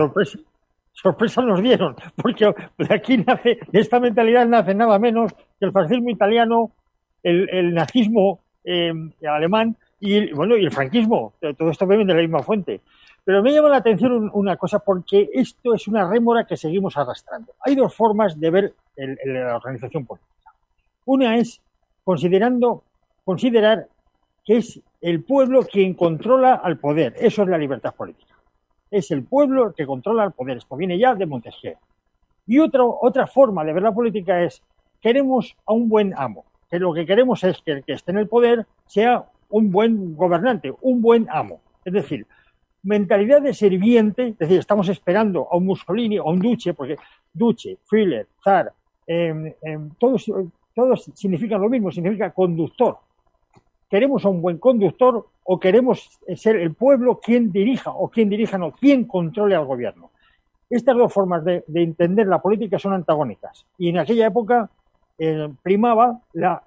[0.93, 5.73] Sorpresas nos dieron, porque de aquí nace, de esta mentalidad nace nada menos que el
[5.73, 6.73] fascismo italiano,
[7.23, 8.93] el, nazismo eh,
[9.29, 11.35] alemán y bueno y el franquismo.
[11.41, 12.81] Todo esto viene de la misma fuente.
[13.25, 17.53] Pero me llama la atención una cosa porque esto es una rémora que seguimos arrastrando.
[17.61, 20.53] Hay dos formas de ver la organización política.
[21.05, 21.61] Una es
[22.03, 22.83] considerando,
[23.25, 23.87] considerar
[24.45, 27.15] que es el pueblo quien controla al poder.
[27.19, 28.35] Eso es la libertad política.
[28.91, 30.57] Es el pueblo que controla al poder.
[30.57, 31.77] Esto viene ya de Montesquieu.
[32.47, 34.63] Y otra forma de ver la política es
[35.01, 36.45] queremos a un buen amo.
[36.71, 40.15] Que lo que queremos es que el que esté en el poder sea un buen
[40.15, 41.61] gobernante, un buen amo.
[41.85, 42.27] Es decir,
[42.83, 46.97] mentalidad de serviente, es decir, estamos esperando a un Mussolini, a un Duce, porque
[47.33, 48.73] Duce, Führer, Zar,
[49.07, 50.31] eh, eh, todos
[50.75, 52.99] todos significan lo mismo, significa conductor.
[53.89, 58.57] ¿Queremos a un buen conductor o queremos ser el pueblo quien dirija o quien dirija,
[58.57, 60.11] no, quien controle al gobierno?
[60.69, 64.71] Estas dos formas de, entender la política son antagónicas y en aquella época
[65.23, 66.63] eh, primaba la,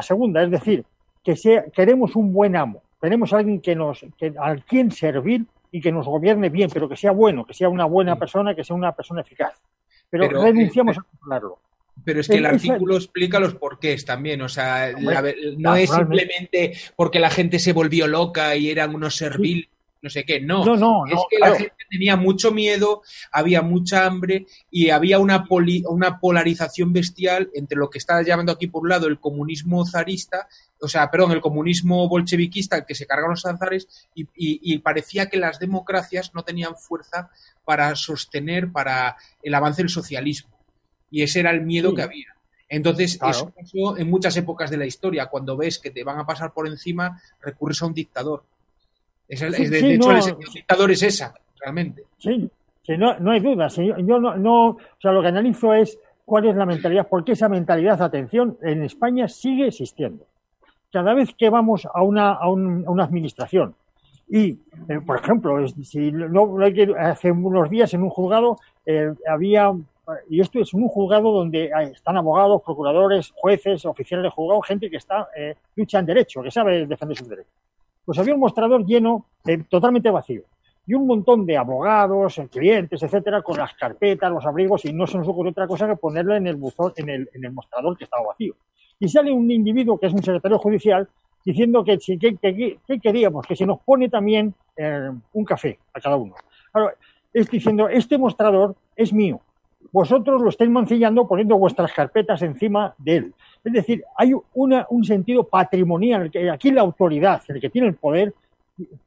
[0.00, 0.84] segunda, es decir,
[1.24, 5.44] que sea, queremos un buen amo, queremos a alguien que nos, que, al quien servir
[5.72, 8.62] y que nos gobierne bien, pero que sea bueno, que sea una buena persona, que
[8.62, 9.60] sea una persona eficaz.
[10.08, 11.58] Pero, renunciamos eh, a controlarlo.
[12.04, 14.92] Pero es que el artículo explica los porqués también, o sea,
[15.56, 19.68] no es simplemente porque la gente se volvió loca y eran unos serviles.
[20.00, 20.40] No sé qué.
[20.40, 25.44] No, no, es que la gente tenía mucho miedo, había mucha hambre y había una,
[25.88, 30.48] una polarización bestial entre lo que está llamando aquí por un lado el comunismo zarista,
[30.80, 35.58] o sea, perdón, el comunismo bolcheviquista, que se cargaron los zares, y, parecía que las
[35.58, 37.30] democracias no tenían fuerza
[37.64, 40.56] para sostener para el avance del socialismo.
[41.10, 42.36] Y ese era el miedo que había.
[42.68, 45.26] Entonces, eso pasó en muchas épocas de la historia.
[45.26, 48.44] Cuando ves que te van a pasar por encima, recurres a un dictador.
[49.28, 52.04] Es de, hecho, el dictador es esa, realmente.
[52.18, 52.50] Sí,
[52.96, 53.68] no, no hay duda.
[53.68, 57.48] yo no, no, o sea, lo que analizo es cuál es la mentalidad, porque esa
[57.48, 60.24] mentalidad, atención, en España sigue existiendo.
[60.90, 63.74] Cada vez que vamos a una, a, una administración
[64.26, 66.56] y, eh, por ejemplo, si no,
[66.98, 69.72] hace unos días en un juzgado eh, había,
[70.30, 74.96] y esto es un juzgado donde están abogados, procuradores, jueces, oficiales de juzgado, gente que
[74.96, 77.52] está eh, lucha en derecho, que sabe defender sus derechos
[78.08, 79.26] pues había un mostrador lleno,
[79.68, 80.40] totalmente vacío.
[80.86, 85.18] Y un montón de abogados, clientes, etcétera, con las carpetas, los abrigos, y no se
[85.18, 88.04] nos ocurre otra cosa que ponerle en el buzón, en el, en el mostrador que
[88.04, 88.54] estaba vacío.
[88.98, 91.06] Y sale un individuo que es un secretario judicial
[91.44, 96.34] diciendo que, que, queríamos, que se nos pone también eh, un café a cada uno.
[96.72, 96.92] Claro,
[97.30, 99.42] es diciendo, este mostrador es mío,
[99.92, 103.34] vosotros lo estáis mancillando poniendo vuestras carpetas encima de él.
[103.64, 108.34] Es decir, hay un sentido patrimonial, que aquí la autoridad, el que tiene el poder,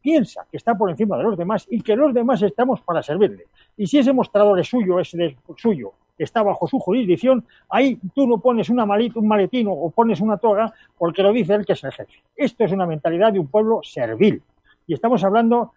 [0.01, 3.45] piensa que está por encima de los demás y que los demás estamos para servirle.
[3.77, 5.15] Y si ese mostrador es suyo, es
[5.55, 10.38] suyo, está bajo su jurisdicción, ahí tú no pones una un maletino o pones una
[10.38, 12.21] toga porque lo dice él que es el jefe.
[12.36, 14.41] Esto es una mentalidad de un pueblo servil.
[14.88, 15.73] Y estamos hablando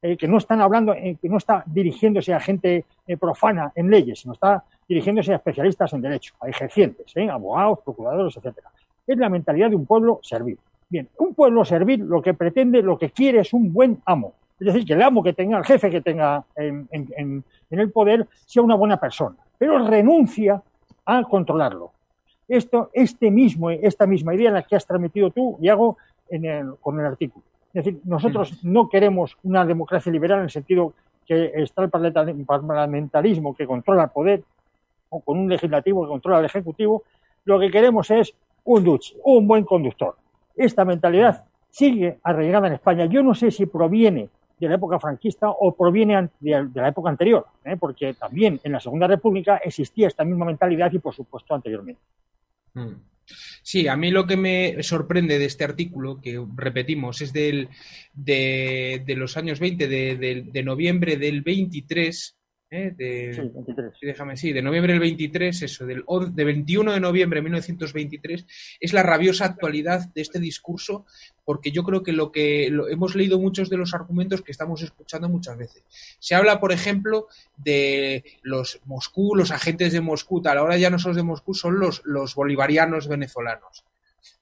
[0.00, 3.90] eh, que no están hablando, eh, que no está dirigiéndose a gente eh, profana en
[3.90, 8.70] leyes, sino está dirigiéndose a especialistas en derecho, a ejercientes, abogados, procuradores, etcétera.
[9.04, 10.56] Es la mentalidad de un pueblo servil.
[10.88, 14.34] Bien, un pueblo servil lo que pretende, lo que quiere es un buen amo.
[14.60, 16.88] Es decir, que el amo que tenga, el jefe que tenga en,
[17.70, 20.62] el poder, sea una buena persona, pero renuncia
[21.06, 21.90] a controlarlo.
[22.46, 25.96] Esto, este mismo, esta misma idea en la que has transmitido tú, Diego,
[26.28, 27.44] en el, con el artículo.
[27.74, 30.94] Es decir, nosotros no queremos una democracia liberal en el sentido
[31.26, 34.44] que está el parlamentarismo que controla el poder,
[35.10, 37.02] o con un legislativo que controla el ejecutivo,
[37.44, 40.16] lo que queremos es un Dutch, un buen conductor.
[40.56, 43.06] Esta mentalidad sigue arraigada en España.
[43.06, 44.28] Yo no sé si proviene
[44.58, 47.76] de la época franquista o proviene de, la época anterior, ¿eh?
[47.76, 52.00] porque también en la Segunda República existía esta misma mentalidad y, por supuesto, anteriormente.
[52.74, 52.94] Mm.
[53.62, 57.68] Sí, a mí lo que me sorprende de este artículo, que repetimos, es del,
[58.14, 62.37] de, los años 20, de, de noviembre del 23,
[62.70, 62.92] ¿eh?
[62.96, 63.92] De, sí, 23.
[64.02, 68.46] déjame, sí, de noviembre del 23, eso, del de 21 de noviembre de 1923,
[68.80, 71.06] es la rabiosa actualidad de este discurso,
[71.44, 75.28] porque yo creo que lo que hemos leído muchos de los argumentos que estamos escuchando
[75.28, 75.82] muchas veces.
[76.18, 80.98] Se habla, por ejemplo, de los Moscú, los agentes de Moscú, tal, ahora ya no
[80.98, 83.84] son los de Moscú, son los, los bolivarianos venezolanos.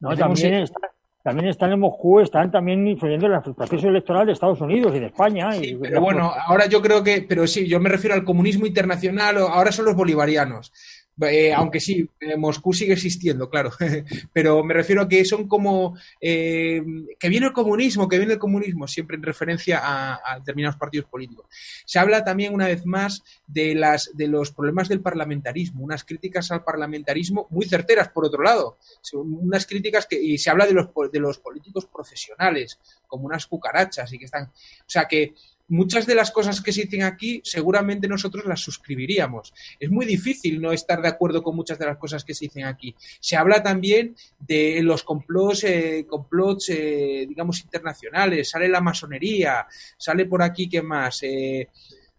[0.00, 0.80] No, también está,
[1.26, 5.00] también están en Moscú, están también influyendo en el proceso electoral de Estados Unidos y
[5.00, 5.50] de España.
[5.82, 9.72] pero bueno, ahora yo creo que, pero sí, yo me refiero al comunismo internacional, ahora
[9.72, 10.72] son los bolivarianos.
[11.22, 13.70] Eh, aunque sí, eh, Moscú sigue existiendo, claro,
[14.34, 16.82] pero me refiero a que son como eh,
[17.18, 21.46] que viene el comunismo, que viene el comunismo, siempre en referencia a, determinados partidos políticos.
[21.86, 26.50] Se habla también una vez más de las de los problemas del parlamentarismo, unas críticas
[26.50, 28.76] al parlamentarismo muy certeras, por otro lado,
[29.14, 34.12] unas críticas que y se habla de los de los políticos profesionales como unas cucarachas
[34.12, 35.32] y que están, o sea que
[35.68, 39.52] muchas de las cosas que se dicen aquí seguramente nosotros las suscribiríamos.
[39.78, 42.64] Es muy difícil no estar de acuerdo con muchas de las cosas que se dicen
[42.64, 42.94] aquí.
[43.20, 50.26] Se habla también de los complots, eh, complots eh, digamos, internacionales, sale la masonería, sale
[50.26, 51.22] por aquí, ¿qué más?
[51.22, 51.68] Eh,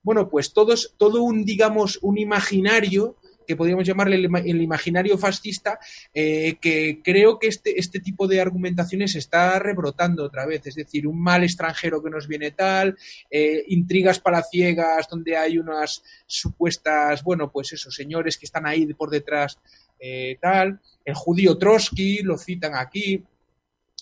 [0.04, 5.80] bueno, pues todos, todo un, digamos, un imaginario que podríamos llamarle el, imaginario fascista,
[6.14, 10.68] eh, que creo que este, este tipo de argumentaciones está rebrotando otra vez.
[10.68, 12.98] Es decir, un mal extranjero que nos viene tal,
[13.32, 19.10] eh, intrigas palaciegas donde hay unas supuestas, bueno, pues esos señores que están ahí por
[19.10, 19.58] detrás,
[20.00, 20.80] eh, tal.
[21.06, 23.24] El judío Trotsky, lo citan aquí.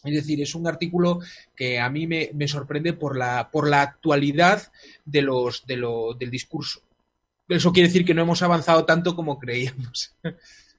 [0.04, 1.20] Es decir, es un artículo
[1.56, 4.72] que a mí me, me sorprende por la, por la actualidad
[5.04, 6.85] de los, de lo, del discurso
[7.48, 10.16] eso quiere decir que no hemos avanzado tanto como creíamos.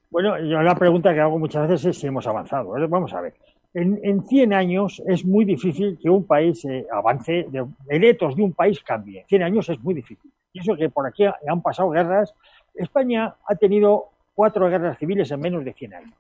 [0.09, 2.77] Bueno, yo la pregunta que hago muchas veces es si hemos avanzado.
[2.79, 2.87] ¿eh?
[2.87, 3.35] Vamos a ver.
[3.75, 8.37] En, en 100 años es muy difícil que un país eh, avance, de, el etos
[8.37, 9.25] de un país cambie.
[9.29, 10.31] 100 años es muy difícil.
[10.53, 12.35] Y eso que por aquí han pasado guerras.
[12.75, 16.15] España ha tenido cuatro guerras civiles en menos de 100 años.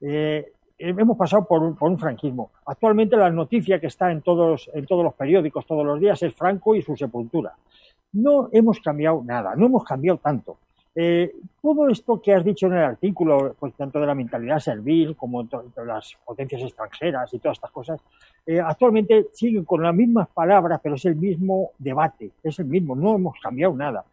[0.00, 0.52] ¿eh?
[0.78, 2.50] hemos pasado por un, por un, franquismo.
[2.66, 6.34] Actualmente la noticia que está en todos, en todos los periódicos todos los días es
[6.34, 7.54] Franco y su sepultura.
[8.12, 10.58] No hemos cambiado nada, no hemos cambiado tanto.
[10.94, 11.32] Eh,
[11.62, 15.44] todo esto que has dicho en el artículo, pues tanto de la mentalidad servil como
[15.44, 18.00] de las potencias extranjeras y todas estas cosas,
[18.44, 22.96] eh, actualmente siguen con las mismas palabras, pero es el mismo debate, es el mismo,
[22.96, 24.04] no hemos cambiado nada.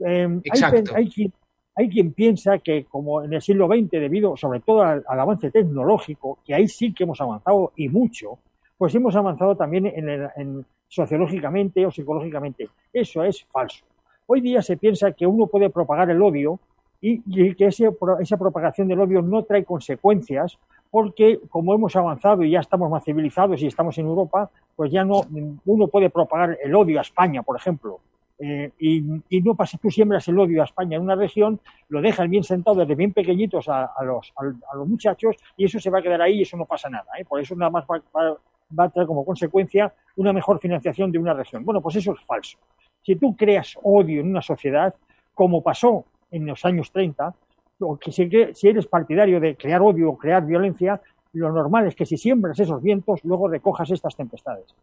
[0.00, 1.32] Eh, hay, quien,
[1.74, 6.38] hay, quien, piensa que como en el siglo XX, debido sobre todo al, avance tecnológico,
[6.44, 8.38] que ahí sí que hemos avanzado y mucho,
[8.76, 12.68] pues hemos avanzado también en sociológicamente o psicológicamente.
[12.92, 13.84] Eso es falso.
[14.26, 16.58] Hoy día se piensa que uno puede propagar el odio
[17.00, 20.58] y, que esa propagación del odio no trae consecuencias
[20.90, 25.04] porque como hemos avanzado y ya estamos más civilizados y estamos en Europa, pues ya
[25.04, 25.22] no
[25.64, 28.00] uno puede propagar el odio a España, por ejemplo.
[28.38, 31.58] Eh, y, no pasa, tú siembras el odio a España en una región,
[31.88, 35.88] lo dejas bien sentado desde bien pequeñitos a, los, a, los, muchachos y eso se
[35.88, 37.06] va a quedar ahí y eso no pasa nada.
[37.18, 37.24] ¿eh?
[37.24, 38.36] Por eso nada más va
[38.76, 41.64] a traer como consecuencia una mejor financiación de una región.
[41.64, 42.58] Bueno, pues eso es falso.
[43.02, 44.94] Si tú creas odio en una sociedad,
[45.34, 47.34] como pasó en los años 30,
[47.80, 48.28] o que si,
[48.68, 51.00] eres partidario de crear odio o crear violencia,
[51.32, 54.74] lo normal es que si siembras esos vientos, luego recojas estas tempestades.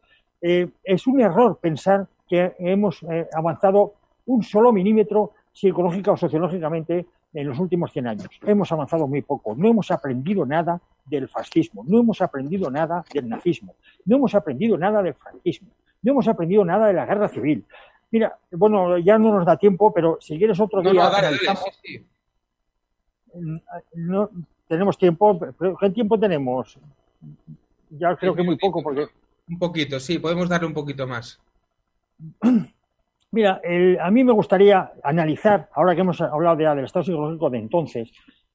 [0.42, 3.94] Eh, es un error pensar que hemos eh, avanzado
[4.28, 8.30] un solo milímetro psicológica o sociológicamente en los últimos 100 años.
[8.46, 9.56] Hemos avanzado muy poco.
[9.56, 13.76] No hemos aprendido nada del fascismo, no hemos aprendido nada del nazismo,
[14.06, 15.70] no hemos aprendido nada del franquismo,
[16.02, 17.66] no hemos aprendido nada de la guerra civil,
[18.14, 21.10] Mira, bueno, ya no nos da tiempo, pero si quieres otro día.
[23.96, 24.30] No,
[24.68, 25.40] tenemos tiempo.
[25.80, 26.78] ¿Qué tiempo tenemos?
[27.90, 29.08] Ya creo que muy poco, porque.
[29.50, 31.42] Un poquito, sí, podemos darle un poquito más.
[33.34, 33.60] Mira,
[34.00, 38.12] a mí me gustaría analizar, ahora que hemos hablado de, del estado psicológico de entonces,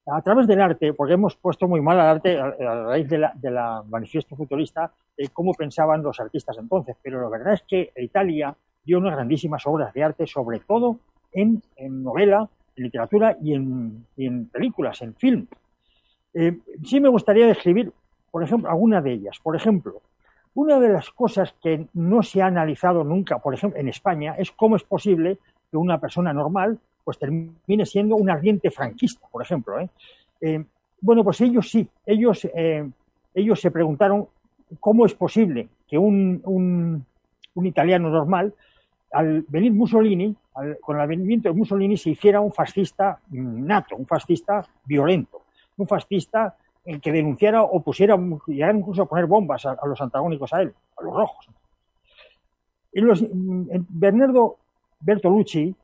[0.06, 2.48] a través del arte, porque hemos puesto muy mal al arte a,
[2.84, 4.92] raíz de la, manifiesto futurista,
[5.32, 8.54] cómo pensaban los artistas entonces, pero la verdad es que Italia
[8.84, 11.00] dio unas grandísimas obras de arte, sobre todo
[11.32, 15.48] en, novela, en literatura y en, películas, en film.
[16.34, 17.92] Eh, sí me gustaría describir,
[18.30, 19.40] por ejemplo, alguna de ellas.
[19.42, 20.02] Por ejemplo,
[20.58, 24.50] una de las cosas que no se ha analizado nunca, por ejemplo, en España, es
[24.50, 25.38] cómo es posible
[25.70, 29.78] que una persona normal pues termine siendo un ardiente franquista, por ejemplo.
[29.78, 29.88] ¿eh?
[30.40, 30.64] Eh,
[31.00, 32.48] bueno, pues ellos sí, ellos,
[33.34, 34.26] ellos se preguntaron
[34.80, 37.06] cómo es posible que un,
[37.54, 38.52] italiano normal
[39.12, 40.34] al venir Mussolini,
[40.80, 45.42] con el advenimiento de Mussolini, se hiciera un fascista nato, un fascista violento,
[45.76, 46.56] un fascista
[46.88, 51.02] el que denunciara o pusiera, incluso a poner bombas a, los antagónicos a él, a
[51.02, 51.46] los rojos.
[53.90, 54.56] Bernardo
[55.00, 55.74] Bertolucci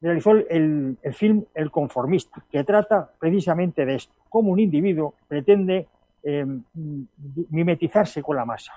[0.00, 5.88] realizó el, film El conformista, que trata precisamente de esto, cómo un individuo pretende
[6.22, 6.46] eh,
[7.50, 8.72] mimetizarse con la masa.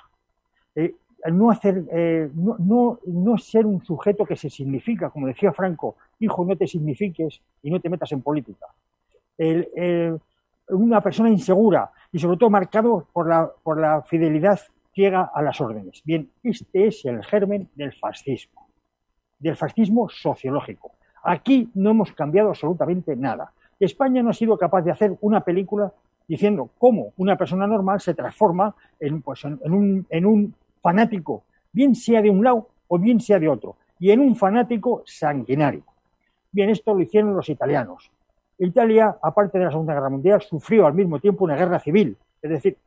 [0.73, 0.95] Eh,
[1.31, 6.43] no, hacer, eh, no, no, ser un sujeto que se significa, como decía Franco, hijo,
[6.45, 8.65] no te signifiques y no te metas en política.
[10.69, 14.59] Una persona insegura y sobre todo marcado por la, por la fidelidad
[14.93, 16.01] ciega a las órdenes.
[16.05, 18.67] Bien, este es el germen del fascismo,
[19.37, 20.91] del fascismo sociológico.
[21.23, 23.51] Aquí no hemos cambiado absolutamente nada.
[23.79, 25.91] España no ha sido capaz de hacer una película
[26.27, 31.93] diciendo cómo una persona normal se transforma en, pues, en, un, en un fanático, bien
[31.93, 35.83] sea de un lado o bien sea de otro, y en un fanático sanguinario.
[36.51, 38.11] Bien, esto lo hicieron los italianos.
[38.57, 42.17] Italia, aparte de la Segunda Guerra Mundial, sufrió al mismo tiempo una guerra civil.
[42.41, 42.77] Es decir,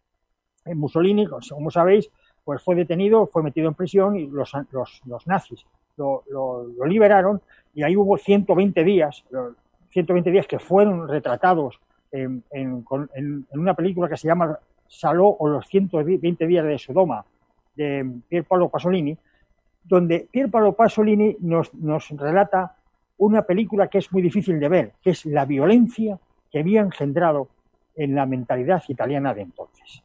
[0.66, 2.10] Mussolini, como sabéis,
[2.44, 4.52] pues fue detenido, fue metido en prisión y los,
[5.26, 5.66] nazis
[5.96, 6.24] lo,
[6.86, 7.40] liberaron
[7.74, 9.24] y ahí hubo 120 días,
[9.90, 15.66] 120 días que fueron retratados en, en una película que se llama Saló o los
[15.66, 17.24] 120 días de Sodoma,
[17.76, 19.16] de Pier Paolo Pasolini,
[19.84, 22.76] donde Pier Paolo Pasolini nos, nos relata
[23.18, 26.18] una película que es muy difícil de ver, que es la violencia
[26.50, 27.48] que había engendrado
[27.94, 30.02] en la mentalidad italiana de entonces.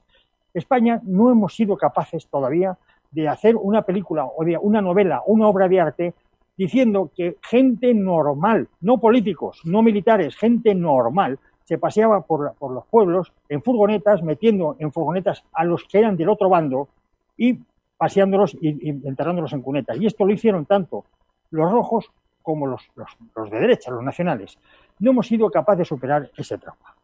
[0.53, 2.78] España no hemos sido capaces todavía
[3.11, 6.14] de hacer una película o de una novela, una obra de arte,
[6.57, 12.86] diciendo que gente normal, no políticos, no militares, gente normal, se paseaba por, por los
[12.88, 16.89] pueblos en furgonetas, metiendo en furgonetas a los que eran del otro bando
[17.38, 17.59] y
[17.97, 19.97] paseándolos y, enterrándolos en cunetas.
[19.99, 21.05] Y esto lo hicieron tanto
[21.51, 22.11] los rojos
[22.43, 24.59] como los, los, de derecha, los nacionales.
[24.99, 26.95] No hemos sido capaces de superar ese trauma.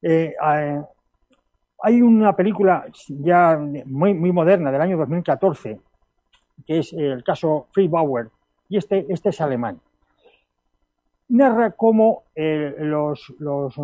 [0.00, 0.34] Eh,
[1.82, 5.80] hay una película ya muy, muy moderna del año 2014
[6.66, 8.28] que es el caso Free Bauer
[8.68, 9.80] y este, este es alemán.
[11.28, 13.74] Narra cómo eh, los, los,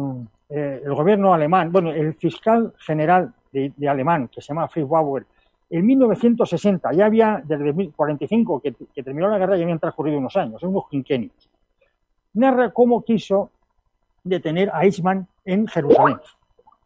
[0.48, 5.26] eh, el gobierno alemán, bueno, el fiscal general de, alemán, que se llama Fritz Bauer,
[5.78, 10.36] en 1960, ya había, desde 1945, que, que terminó la guerra, ya habían transcurrido unos
[10.36, 11.50] años, unos quinquenios,
[12.34, 13.50] narra cómo quiso
[14.22, 16.18] detener a Eichmann en Jerusalén,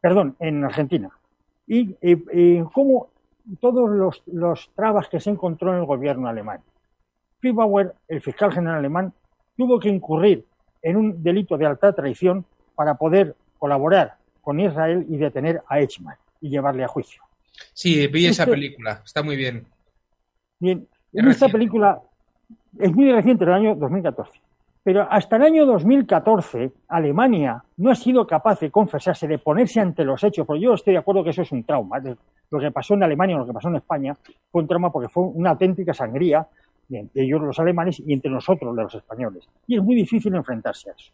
[0.00, 1.10] perdón, en Argentina,
[1.66, 1.96] y,
[2.72, 3.08] cómo
[3.60, 6.60] todos los, trabas que se encontró en el gobierno alemán.
[7.40, 9.12] Fritz Bauer, el fiscal general alemán,
[9.54, 10.46] tuvo que incurrir
[10.80, 16.16] en un delito de alta traición para poder colaborar con Israel y detener a Eichmann
[16.40, 17.27] y llevarle a juicio.
[17.72, 19.66] Sí, vi esa este película, está muy bien.
[20.58, 22.00] Bien, en esta película
[22.78, 24.40] es muy reciente, del año 2014.
[24.82, 30.04] Pero hasta el año 2014, Alemania no ha sido capaz de confesarse, de ponerse ante
[30.04, 31.98] los hechos, porque yo estoy de acuerdo que eso es un trauma.
[32.50, 34.16] Lo que pasó en Alemania o lo que pasó en España
[34.50, 36.46] fue un trauma porque fue una auténtica sangría
[36.96, 39.46] entre ellos los alemanes y entre nosotros, los españoles.
[39.66, 41.12] Y es muy difícil enfrentarse a eso.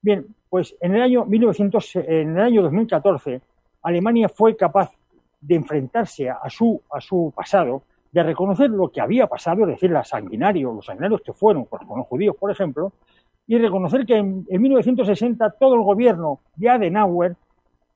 [0.00, 3.40] Bien, pues en el año 1900, en el año 2014,
[3.82, 4.90] Alemania fue capaz
[5.42, 7.82] de enfrentarse a su, a su pasado,
[8.12, 11.80] de reconocer lo que había pasado, es decir, la sanguinario, los sanguinarios que fueron con
[11.98, 12.92] los judíos, por ejemplo,
[13.46, 17.36] y reconocer que en, 1960 todo el gobierno de Adenauer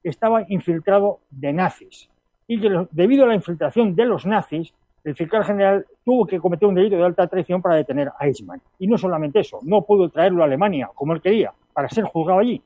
[0.02, 2.08] estaba infiltrado de nazis
[2.48, 4.72] y que debido a la infiltración de los nazis,
[5.04, 8.60] el fiscal general tuvo que cometer un delito de alta traición para detener a Eichmann.
[8.78, 12.40] Y no solamente eso, no pudo traerlo a Alemania como él quería, para ser juzgado
[12.40, 12.60] allí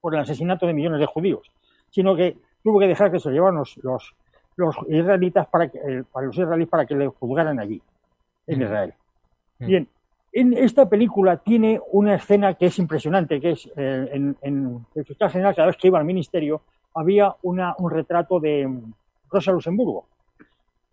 [0.00, 1.50] por el asesinato de millones de judíos,
[1.90, 3.76] sino que tuvo que dejar que se llevaran los,
[4.56, 7.80] los, israelitas para que, eh, para los israelíes para que le juzgaran allí,
[8.46, 8.94] en Israel.
[9.58, 9.88] Bien,
[10.32, 14.08] en esta película tiene una escena que es impresionante, que es eh,
[14.42, 16.62] en, el fiscal general, cada vez que iba al ministerio,
[16.94, 18.68] había una, un retrato de
[19.30, 20.06] Rosa Luxemburgo,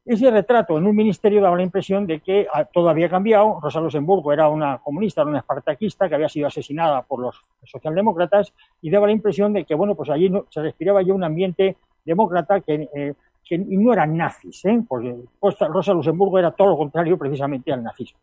[0.06, 3.60] ese retrato en un ministerio daba la impresión de que ah, todo había cambiado.
[3.62, 8.54] Rosa Luxemburgo era una comunista, era una espartaquista que había sido asesinada por los socialdemócratas
[8.82, 12.62] y daba la impresión de que, bueno, pues allí se respiraba ya un ambiente demócrata
[12.62, 13.14] que, eh,
[13.58, 14.82] no eran nazis, ¿eh?
[14.88, 18.18] porque Rosa Luxemburgo era todo lo contrario precisamente al nazismo.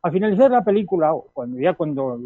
[0.00, 2.18] Al finalizar la película, cuando ya cuando,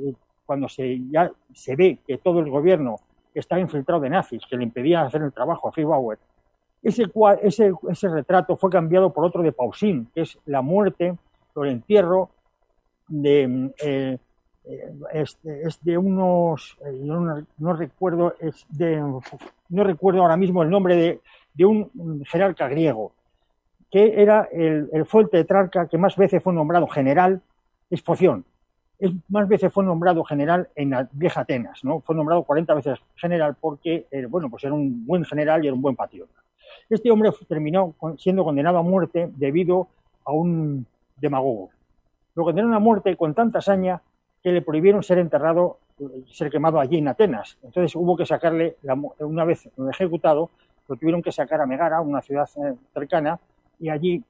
[0.47, 3.01] cuando se, ya se ve que todo el gobierno
[3.35, 6.19] estaba infiltrado de nazis, que le impedían hacer el trabajo a Free Bauer,
[6.83, 11.17] ese, retrato fue cambiado por otro de Pausín, que es la muerte
[11.55, 12.31] o el entierro
[13.09, 14.19] de, eh,
[15.85, 18.35] eh, unos, eh, no, recuerdo,
[19.69, 21.21] no recuerdo ahora mismo el nombre
[21.55, 23.13] de, un jerarca griego,
[23.91, 27.41] que era el, el, fue tetrarca que más veces fue nombrado general,
[27.89, 28.45] es Foción.
[28.99, 32.01] Es, más veces fue nombrado general en la vieja Atenas, ¿no?
[32.01, 35.83] Fue nombrado 40 veces general porque, bueno, pues era un buen general y era un
[35.83, 36.43] buen patriota.
[36.89, 39.89] Este hombre terminó siendo condenado a muerte debido
[40.25, 40.87] a un
[41.17, 41.71] demagogo.
[42.35, 44.01] Lo condenaron a muerte con tanta hazaña
[44.43, 45.79] que le prohibieron ser enterrado,
[46.31, 47.59] ser quemado allí en Atenas.
[47.63, 48.77] Entonces hubo que sacarle,
[49.19, 50.51] una vez ejecutado,
[50.89, 53.41] lo tuvieron que sacar a Megara, una ciudad eh, cercana,
[53.81, 54.23] y allí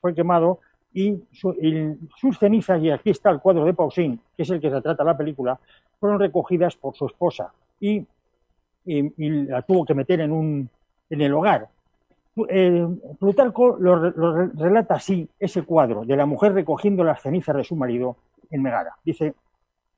[0.00, 0.58] fue quemado
[0.92, 5.04] y, sus cenizas, y aquí está el cuadro de Pausín, que es el que retrata
[5.04, 5.58] la película,
[6.00, 8.04] fueron recogidas por su esposa y,
[8.84, 10.68] la tuvo que meter en, un,
[11.10, 11.68] en el hogar
[12.48, 12.86] eh,
[13.18, 13.96] Plutarco lo,
[14.52, 18.16] relata así, ese cuadro de la mujer recogiendo las cenizas de su marido
[18.50, 18.96] en Megara.
[19.04, 19.34] Dice,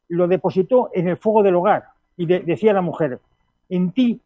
[0.08, 1.84] lo depositó en el fuego del hogar
[2.16, 3.20] y decía la mujer,
[3.68, 4.20] en ti,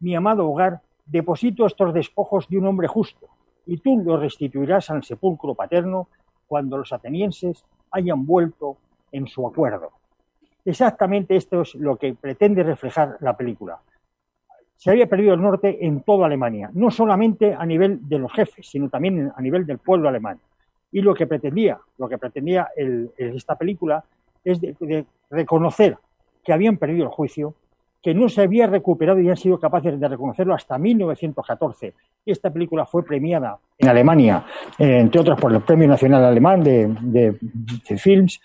[0.00, 3.28] mi amado hogar, deposito estos despojos de un hombre justo
[3.66, 6.08] y tú los restituirás al sepulcro paterno
[6.46, 8.76] cuando los atenienses hayan vuelto
[9.12, 9.90] en su acuerdo.
[10.64, 13.80] Exactamente esto es lo que pretende reflejar la película
[14.82, 18.66] se había perdido el norte en toda Alemania, no solamente a nivel de los jefes,
[18.68, 20.40] sino también a nivel del pueblo alemán.
[20.90, 22.66] Y lo que pretendía, lo que pretendía
[23.16, 24.02] esta película
[24.42, 25.96] es de, reconocer
[26.42, 27.54] que habían perdido el juicio,
[28.02, 31.94] que no se había recuperado y han sido capaces de reconocerlo hasta 1914.
[32.26, 34.44] Esta película fue premiada en Alemania,
[34.76, 38.40] eh, entre otros por el Premio Nacional Alemán de, de Films,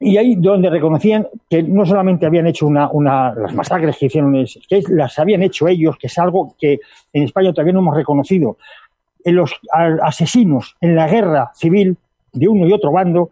[0.00, 4.32] y ahí donde reconocían que no solamente habían hecho una, una las masacres que hicieron,
[4.68, 6.78] que las habían hecho ellos, que es algo que
[7.12, 8.58] en España todavía no hemos reconocido.
[9.24, 9.52] En los
[10.02, 11.96] asesinos en la guerra civil
[12.32, 13.30] de uno y otro bando,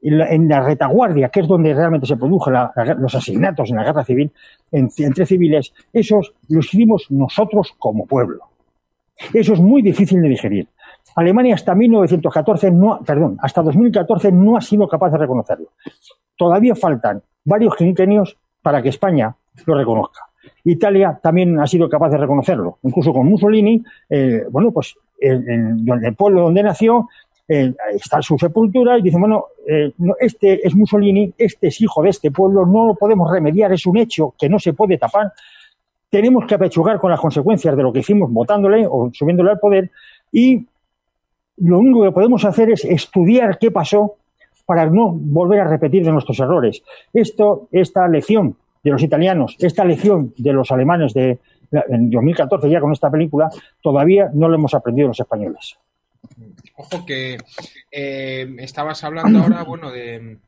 [0.00, 4.30] en la, retaguardia, que es donde realmente se produjo los asesinatos en la guerra civil
[4.70, 8.40] entre civiles, esos los hicimos nosotros como pueblo.
[9.32, 10.68] Eso es muy difícil de digerir.
[11.16, 15.68] Alemania hasta 1914, no, perdón, hasta 2014 no ha sido capaz de reconocerlo.
[16.36, 19.34] Todavía faltan varios quinquenios para que España
[19.66, 20.20] lo reconozca.
[20.64, 26.14] Italia también ha sido capaz de reconocerlo, incluso con Mussolini, eh, bueno, pues en, el
[26.14, 27.08] pueblo donde nació
[27.46, 32.08] eh, está su sepultura y dicen, bueno, eh, este es Mussolini, este es hijo de
[32.10, 35.32] este pueblo, no lo podemos remediar, es un hecho que no se puede tapar
[36.14, 39.90] tenemos que apechugar con las consecuencias de lo que hicimos votándole o subiéndole al poder
[40.30, 40.64] y
[41.58, 44.16] lo único que podemos hacer es estudiar qué pasó
[44.66, 46.82] para no volver a repetir de nuestros errores.
[47.12, 51.38] Esto, esta lección de los italianos, esta lección de los alemanes de
[51.88, 53.50] en 2014 ya con esta película,
[53.80, 55.76] todavía no lo hemos aprendido los españoles.
[56.76, 57.36] Ojo que
[57.90, 60.38] eh, estabas hablando ahora, bueno, de,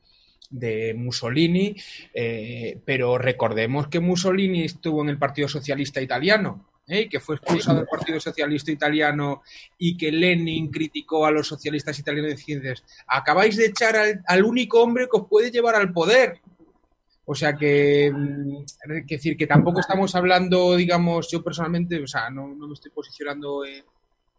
[0.50, 1.76] de Mussolini,
[2.14, 6.64] eh, pero recordemos que Mussolini estuvo en el Partido Socialista Italiano.
[6.88, 7.08] ¿Eh?
[7.08, 9.42] que fue expulsado del Partido Socialista Italiano
[9.78, 12.68] y que Lenin criticó a los socialistas italianos diciendo
[13.06, 16.40] acabáis de echar al, único hombre que os puede llevar al poder.
[17.28, 22.30] O sea que, mm, que decir que tampoco estamos hablando, digamos, yo personalmente, o sea,
[22.30, 23.84] no, no me estoy posicionando en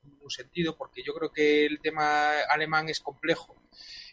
[0.06, 3.58] ningún sentido porque yo creo que el tema alemán es complejo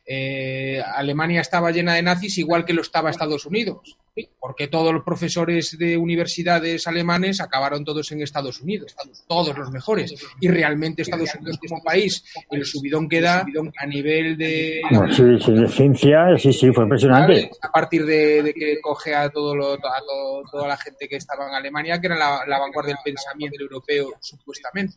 [0.06, 3.96] eh, Alemania estaba llena de nazis igual que lo estaba Estados Unidos,
[4.38, 8.94] porque todos los profesores de universidades alemanes acabaron todos en Estados Unidos,
[9.26, 10.14] todos los mejores.
[10.40, 13.46] Y realmente Estados Unidos como país, el subidón que da
[13.78, 14.82] a nivel de...
[15.10, 17.50] sí, sí, de ciencia, sí, sí, fue impresionante.
[17.62, 21.98] A partir de, que coge a, todo lo, toda la gente que estaba en Alemania,
[22.00, 24.96] que era la vanguardia del pensamiento europeo, supuestamente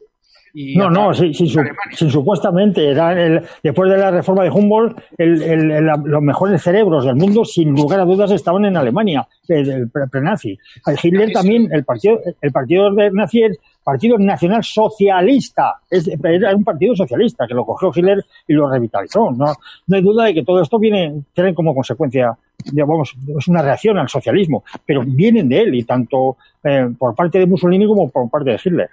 [0.75, 1.47] no, no, sí, sí,
[2.09, 2.89] supuestamente.
[2.89, 7.99] Era el, después de la reforma de Humboldt, los mejores cerebros del mundo, sin lugar
[7.99, 10.57] a dudas, estaban en Alemania, el, pre-nazi.
[11.03, 15.75] Hitler también, el partido, el partido nazi es Partido Nacional Socialista.
[15.89, 19.31] era un partido socialista que lo cogió Hitler y lo revitalizó.
[19.31, 19.53] No,
[19.87, 23.97] no hay duda de que todo esto viene, tiene como consecuencia, digamos, es una reacción
[23.97, 26.35] al socialismo, pero vienen de él y tanto
[26.65, 28.89] eh, por parte de Mussolini como por parte de Hitler.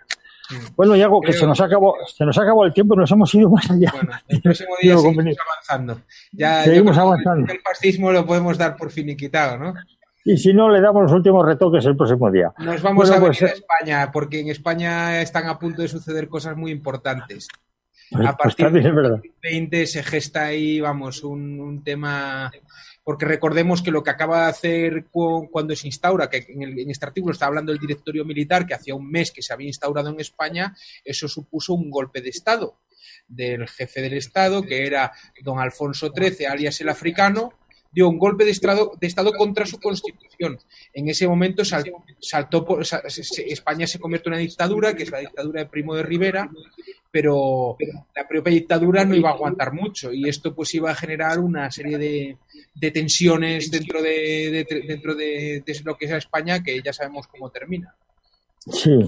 [0.76, 3.70] Bueno, Yago, que se nos acabó, se nos acabó el tiempo, nos hemos ido más
[3.70, 3.92] allá.
[3.92, 6.00] Bueno, el próximo día seguimos avanzando.
[6.32, 7.52] Ya, seguimos avanzando.
[7.52, 9.74] El fascismo lo podemos dar por finiquitado, ¿no?
[10.26, 12.50] Y si no, le damos los últimos retoques el próximo día.
[12.58, 16.28] Nos vamos a pues, a eh, España, porque en España están a punto de suceder
[16.28, 17.46] cosas muy importantes.
[18.10, 22.50] Pues, a pues, partir de 2020 se gesta ahí, vamos, un, un tema
[23.04, 27.32] porque recordemos que lo que acaba de hacer cuando se instaura, que en, este artículo
[27.32, 30.74] está hablando el directorio militar, que hacía un mes que se había instaurado en España,
[31.04, 32.80] eso supuso un golpe de Estado
[33.28, 37.52] del jefe del Estado, que era don Alfonso XIII, alias el africano,
[37.94, 40.58] dio un golpe de Estado, de estado contra su constitución.
[40.92, 42.66] En ese momento saltó,
[43.46, 46.50] España se convirtió en una dictadura, que es la dictadura de Primo de Rivera,
[47.10, 47.76] pero
[48.16, 51.70] la propia dictadura no iba a aguantar mucho y esto pues iba a generar una
[51.70, 52.38] serie de,
[52.74, 57.94] de tensiones dentro de, dentro de, lo que es España que ya sabemos cómo termina.
[58.58, 58.98] Sí.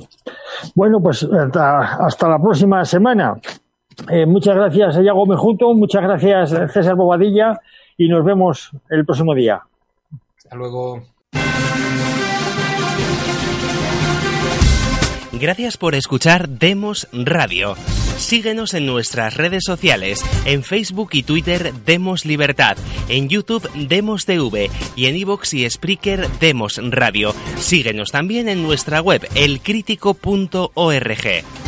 [0.74, 3.34] Bueno, pues hasta, la próxima semana.
[4.10, 7.58] Eh, muchas gracias, Iago Mejuto, muchas gracias, César Bobadilla,
[7.96, 9.62] y nos vemos el próximo día.
[10.36, 11.02] Hasta luego.
[15.32, 17.74] Gracias por escuchar Demos Radio.
[18.16, 22.78] Síguenos en nuestras redes sociales, en Facebook y Twitter Demos Libertad,
[23.10, 27.34] en YouTube Demos TV y en iVoox y Spreaker Demos Radio.
[27.58, 31.65] Síguenos también en nuestra web elcrítico.org.